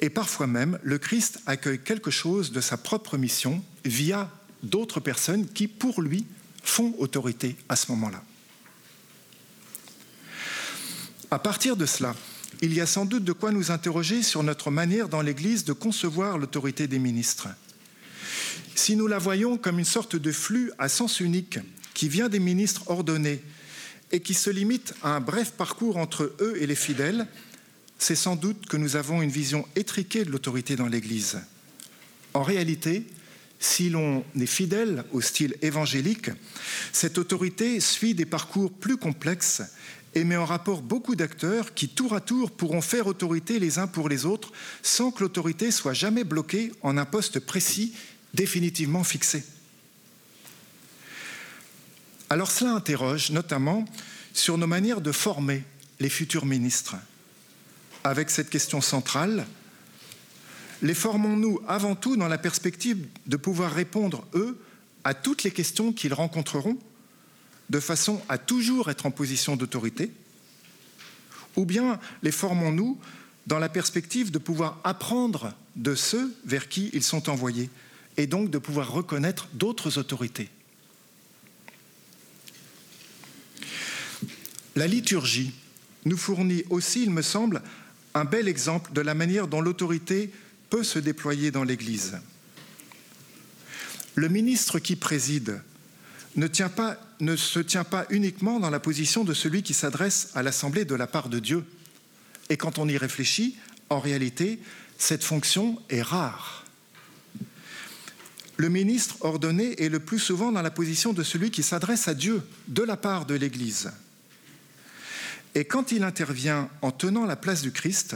[0.00, 4.30] Et parfois même, le Christ accueille quelque chose de sa propre mission via
[4.62, 6.26] d'autres personnes qui, pour lui,
[6.62, 8.22] font autorité à ce moment-là.
[11.30, 12.14] À partir de cela,
[12.62, 15.72] il y a sans doute de quoi nous interroger sur notre manière dans l'Église de
[15.72, 17.48] concevoir l'autorité des ministres.
[18.74, 21.59] Si nous la voyons comme une sorte de flux à sens unique
[21.97, 23.40] qui vient des ministres ordonnés
[24.12, 27.26] et qui se limite à un bref parcours entre eux et les fidèles,
[27.99, 31.40] c'est sans doute que nous avons une vision étriquée de l'autorité dans l'Église.
[32.34, 33.07] En réalité,
[33.59, 36.30] si l'on est fidèle au style évangélique,
[36.92, 39.62] cette autorité suit des parcours plus complexes
[40.14, 43.86] et met en rapport beaucoup d'acteurs qui, tour à tour, pourront faire autorité les uns
[43.86, 47.94] pour les autres sans que l'autorité soit jamais bloquée en un poste précis,
[48.34, 49.44] définitivement fixé.
[52.31, 53.85] Alors cela interroge notamment
[54.33, 55.64] sur nos manières de former
[56.01, 56.97] les futurs ministres,
[58.05, 59.47] avec cette question centrale,
[60.83, 64.59] Les formons-nous avant tout dans la perspective de pouvoir répondre, eux,
[65.05, 66.79] à toutes les questions qu'ils rencontreront,
[67.70, 70.11] de façon à toujours être en position d'autorité?
[71.57, 72.99] Ou bien les formons-nous
[73.47, 77.70] dans la perspective de pouvoir apprendre de ceux vers qui ils sont envoyés
[78.16, 80.51] et donc de pouvoir reconnaître d'autres autorités?
[84.77, 85.53] La liturgie
[86.05, 87.62] nous fournit aussi, il me semble,
[88.14, 90.31] un bel exemple de la manière dont l'autorité
[90.68, 92.18] peut se déployer dans l'Église.
[94.14, 95.61] Le ministre qui préside
[96.37, 100.95] ne, se tient pas uniquement dans la position de celui qui s'adresse à l'Assemblée de
[100.95, 101.64] la part de Dieu.
[102.51, 103.57] Et quand on y réfléchit,
[103.89, 104.59] en réalité,
[104.99, 106.64] cette fonction est rare.
[108.59, 112.14] Le ministre ordonné est le plus souvent dans la position de celui qui s'adresse à
[112.14, 113.91] Dieu de la part de l'Église.
[115.57, 118.14] Et quand il intervient en tenant la place du Christ,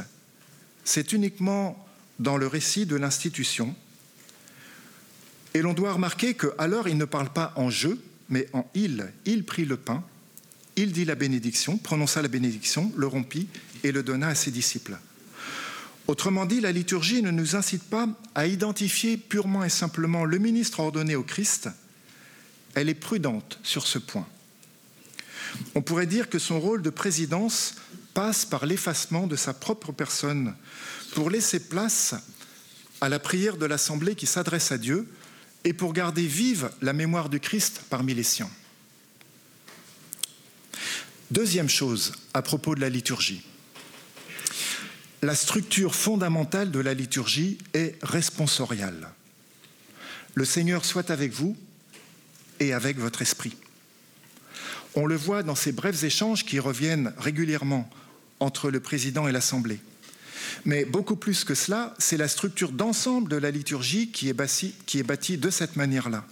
[0.85, 1.89] c'est uniquement
[2.19, 3.75] dans le récit de l'institution.
[5.55, 7.89] Et l'on doit remarquer qu'alors il ne parle pas en je,
[8.29, 9.11] mais en il.
[9.25, 10.05] Il prit le pain,
[10.77, 13.49] il dit la bénédiction, prononça la bénédiction, le rompit
[13.85, 14.99] et le donna à ses disciples.
[16.09, 20.81] Autrement dit, la liturgie ne nous incite pas à identifier purement et simplement le ministre
[20.81, 21.71] ordonné au Christ,
[22.75, 24.29] elle est prudente sur ce point.
[25.75, 27.75] On pourrait dire que son rôle de présidence
[28.15, 30.55] passe par l'effacement de sa propre personne
[31.15, 32.15] pour laisser place
[33.01, 35.09] à la prière de l'Assemblée qui s'adresse à Dieu
[35.65, 38.51] et pour garder vive la mémoire du Christ parmi les siens.
[41.31, 43.43] Deuxième chose à propos de la liturgie.
[45.23, 49.11] La structure fondamentale de la liturgie est responsoriale.
[50.35, 51.57] Le Seigneur soit avec vous
[52.59, 53.55] et avec votre esprit.
[54.95, 57.89] On le voit dans ces brefs échanges qui reviennent régulièrement
[58.41, 59.81] entre le président et l'Assemblée.
[60.65, 65.39] Mais beaucoup plus que cela, c'est la structure d'ensemble de la liturgie qui est, bâtie,
[65.39, 66.25] de cette manière-là.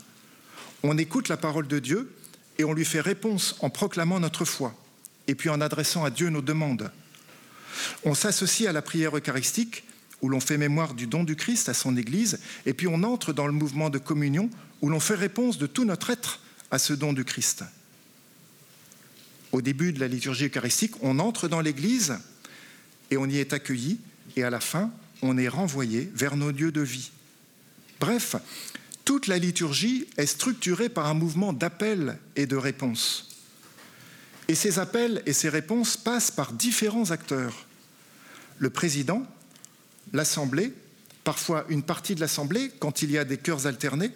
[0.82, 2.12] On écoute la parole de Dieu
[2.59, 4.74] et on lui fait réponse en proclamant notre foi
[5.28, 6.90] et puis en adressant à Dieu nos demandes.
[8.04, 9.84] On s'associe à la prière eucharistique
[10.20, 13.32] où l'on fait mémoire du don du Christ à son Église et puis on entre
[13.32, 14.50] dans le mouvement de communion
[14.80, 16.40] où l'on fait réponse de tout notre être
[16.70, 17.64] à ce don du Christ
[19.53, 22.18] au début de la liturgie eucharistique, on entre dans l'Église
[23.11, 23.99] et on y est accueilli,
[24.36, 24.90] et à la fin,
[25.22, 27.11] on est renvoyé vers nos lieux de vie.
[28.01, 28.36] Bref,
[29.05, 33.28] toute la liturgie est structurée par un mouvement d'appel et de réponse.
[34.49, 37.66] Et ces appels et ces réponses passent par différents acteurs.
[38.59, 39.26] Le président,
[40.12, 40.72] l'Assemblée,
[41.24, 44.11] parfois une partie de l'Assemblée quand il y a des chœurs alternés,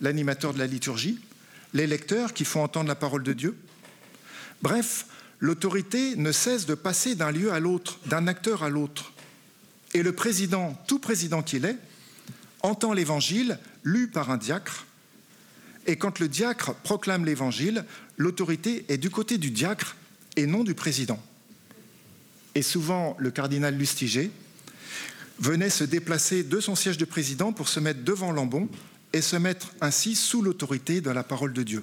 [0.00, 1.20] l'animateur de la liturgie,
[1.74, 3.56] les lecteurs qui font entendre la parole de Dieu,
[4.62, 5.06] Bref,
[5.40, 9.12] l'autorité ne cesse de passer d'un lieu à l'autre, d'un acteur à l'autre.
[9.94, 11.76] Et le président, tout président qu'il est,
[12.62, 14.86] entend l'évangile lu par un diacre.
[15.86, 17.84] Et quand le diacre proclame l'évangile,
[18.16, 19.96] l'autorité est du côté du diacre
[20.36, 21.20] et non du président.
[22.54, 24.30] Et souvent, le cardinal Lustiger
[25.40, 28.68] venait se déplacer de son siège de président pour se mettre devant l'ambon
[29.12, 31.82] et se mettre ainsi sous l'autorité de la parole de Dieu.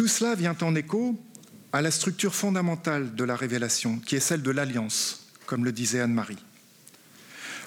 [0.00, 1.14] Tout cela vient en écho
[1.74, 6.00] à la structure fondamentale de la révélation, qui est celle de l'alliance, comme le disait
[6.00, 6.42] Anne-Marie.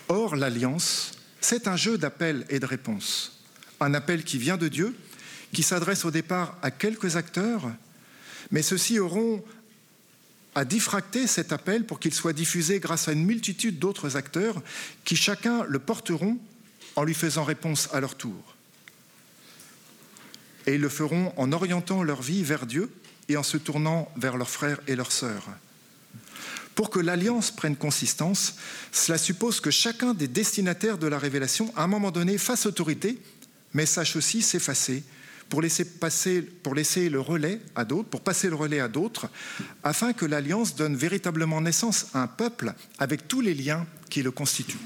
[0.08, 1.12] Or, l'alliance,
[1.42, 3.44] c'est un jeu d'appel et de réponse.
[3.80, 4.98] Un appel qui vient de Dieu,
[5.54, 7.72] qui s'adresse au départ à quelques acteurs,
[8.50, 9.46] mais ceux-ci auront
[10.56, 14.64] à diffracter cet appel pour qu'il soit diffusé grâce à une multitude d'autres acteurs
[15.06, 16.40] qui chacun le porteront
[16.96, 18.53] en lui faisant réponse à leur tour
[20.66, 22.91] et ils le feront en orientant leur vie vers Dieu
[23.30, 25.47] et en se tournant vers leurs frères et leurs sœurs.
[26.76, 28.55] Pour que l'alliance prenne consistance,
[28.91, 33.20] cela suppose que chacun des destinataires de la révélation, à un moment donné, fasse autorité,
[33.74, 35.03] mais sache aussi s'effacer
[35.49, 39.30] pour laisser, pour laisser le relais à d'autres, pour passer le relais à d'autres,
[39.84, 44.32] afin que l'alliance donne véritablement naissance à un peuple avec tous les liens qui le
[44.32, 44.78] constituent.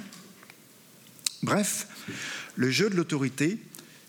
[1.42, 1.88] Bref,
[2.56, 3.60] le jeu de l'autorité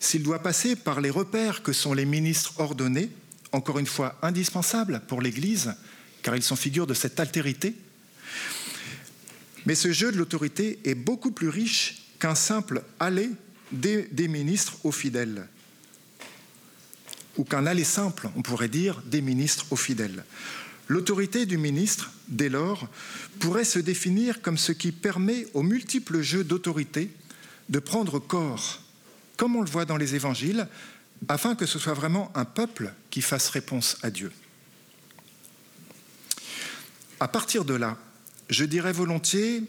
[0.01, 3.11] s'il doit passer par les repères que sont les ministres ordonnés,
[3.53, 5.75] encore une fois indispensables pour l'Église,
[6.23, 7.75] car ils sont figures de cette altérité,
[9.67, 13.31] mais ce jeu de l'autorité est beaucoup plus riche qu'un simple aller
[13.73, 15.47] des, des, ministres aux fidèles,
[17.37, 20.25] ou qu'un aller simple, on pourrait dire, des ministres aux fidèles.
[20.87, 22.89] L'autorité du ministre, dès lors,
[23.41, 27.11] pourrait se définir comme ce qui permet aux multiples jeux d'autorité
[27.69, 28.81] de prendre corps
[29.39, 30.69] comme on le voit dans les évangiles,
[31.29, 34.31] afin que ce soit vraiment un peuple qui fasse réponse à Dieu.
[37.21, 37.97] À partir de là,
[38.51, 39.63] je dirais volontiers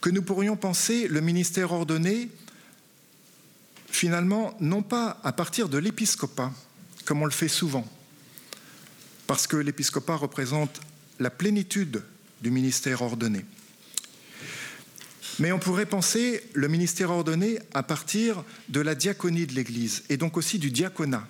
[0.00, 2.28] que nous pourrions penser le ministère ordonné
[3.90, 6.52] finalement non pas à partir de l'épiscopat,
[7.04, 7.86] comme on le fait souvent,
[9.26, 10.80] parce que l'épiscopat représente
[11.20, 12.02] la plénitude
[12.40, 13.44] du ministère ordonné.
[15.38, 20.16] Mais on pourrait penser le ministère ordonné à partir de la diaconie de l'Église et
[20.16, 21.26] donc aussi du diaconat,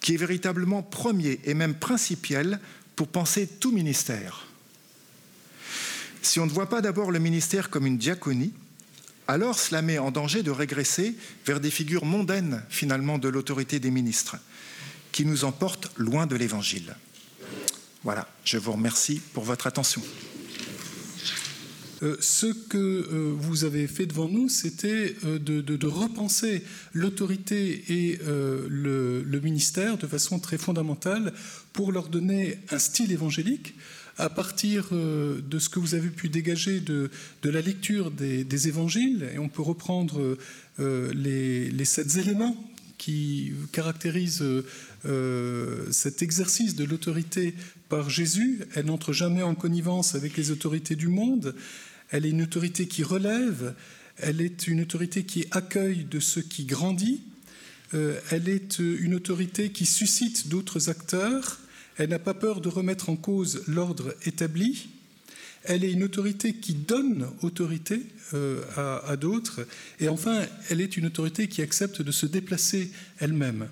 [0.00, 2.60] qui est véritablement premier et même principiel
[2.94, 4.46] pour penser tout ministère.
[6.22, 8.52] Si on ne voit pas d'abord le ministère comme une diaconie,
[9.26, 11.14] alors cela met en danger de régresser
[11.44, 14.36] vers des figures mondaines finalement de l'autorité des ministres,
[15.12, 16.96] qui nous emportent loin de l'Évangile.
[18.04, 20.02] Voilà, je vous remercie pour votre attention.
[22.02, 28.18] Euh, ce que euh, vous avez fait devant nous, c'était euh, de, repenser l'autorité et
[28.22, 31.32] le, ministère de façon très fondamentale
[31.72, 33.74] pour leur donner un style évangélique
[34.18, 37.08] à partir de ce que vous avez pu dégager de,
[37.44, 39.28] la lecture des, évangiles.
[39.32, 40.36] Et on peut reprendre
[40.78, 42.56] les, les sept éléments
[42.98, 44.44] qui caractérisent
[45.90, 47.54] cet exercice de l'autorité
[47.88, 48.60] par Jésus.
[48.74, 51.54] Elle n'entre jamais en connivence avec les autorités du monde
[52.10, 53.74] elle est une autorité qui relève,
[54.16, 57.22] elle est une autorité qui accueille de ce qui grandit,
[57.94, 61.58] euh, elle est une autorité qui suscite d'autres acteurs,
[61.96, 64.88] elle n'a pas peur de remettre en cause l'ordre établi,
[65.64, 68.02] elle est une autorité qui donne autorité
[68.34, 68.62] euh,
[69.06, 69.66] à, d'autres,
[70.00, 73.68] et enfin, elle est une autorité qui accepte de se déplacer elle-même.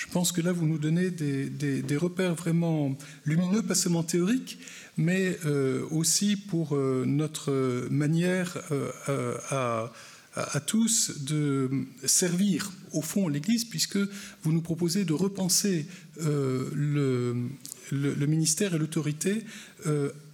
[0.00, 2.96] Je pense que là, vous nous donnez des repères vraiment
[3.26, 4.58] lumineux, pas seulement théoriques,
[4.96, 11.68] mais euh, aussi pour euh, notre manière euh, à, tous de
[12.06, 13.98] servir au fond l'Église, puisque
[14.42, 15.84] vous nous proposez de repenser
[16.18, 17.34] le,
[17.92, 19.44] ministère et l'autorité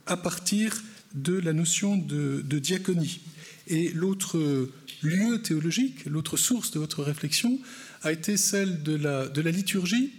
[0.07, 0.81] à partir
[1.15, 3.21] de la notion de, diaconie.
[3.67, 4.69] Et l'autre
[5.03, 7.59] lieu théologique, l'autre source de votre réflexion,
[8.03, 10.13] a été celle de la liturgie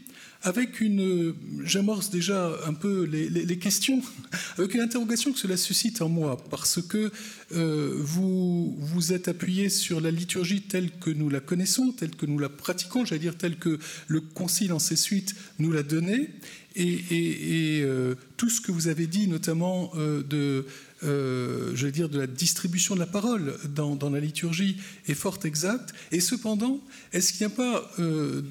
[0.44, 4.02] avec une, j'amorce déjà un peu les, questions,
[4.58, 7.12] avec une interrogation que cela suscite en moi, parce que
[7.54, 12.26] euh, vous vous êtes appuyé sur la liturgie telle que nous la connaissons, telle que
[12.26, 16.30] nous la pratiquons, j'allais dire telle que le Concile en ses suites nous l'a donnée,
[16.76, 20.68] et, euh, tout ce que vous avez dit, notamment euh, de
[21.02, 24.78] je dire, de la distribution de la parole dans, la liturgie
[25.08, 25.94] est fort exact.
[26.12, 26.82] Et cependant,
[27.14, 27.92] est-ce qu'il n'y a pas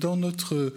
[0.00, 0.72] dans notre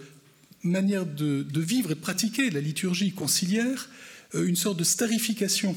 [0.62, 3.88] manière de, vivre et de pratiquer la liturgie conciliaire
[4.34, 5.74] euh, une sorte de starification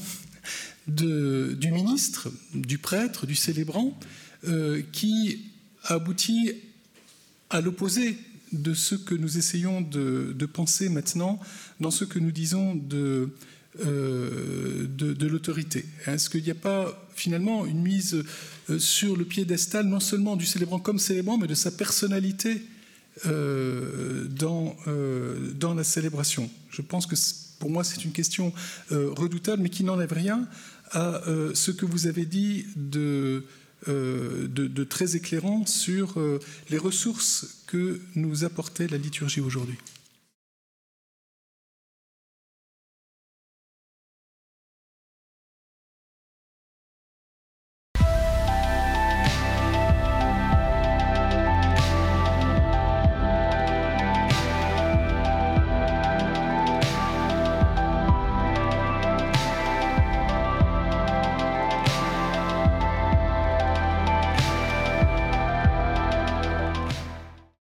[0.86, 3.98] du ministre, du prêtre, du célébrant,
[4.46, 5.50] euh, qui
[5.84, 6.52] aboutit
[7.48, 8.18] à l'opposé
[8.52, 11.40] de ce que nous essayons de, penser maintenant
[11.80, 13.30] dans ce que nous disons de,
[13.80, 15.84] euh, de, l'autorité.
[16.06, 18.22] Est-ce qu'il n'y a pas finalement une mise
[18.78, 22.62] sur le piédestal non seulement du célébrant comme célébrant, mais de sa personnalité
[23.26, 26.48] euh, dans, euh, la célébration?
[26.70, 27.16] Je pense que
[27.58, 28.52] pour moi c'est une question
[28.92, 30.46] euh, redoutable, mais qui n'enlève rien
[30.92, 31.22] à
[31.54, 33.42] ce que vous avez dit de
[34.88, 36.14] très éclairant sur
[36.70, 39.78] les ressources que nous apportait la liturgie aujourd'hui.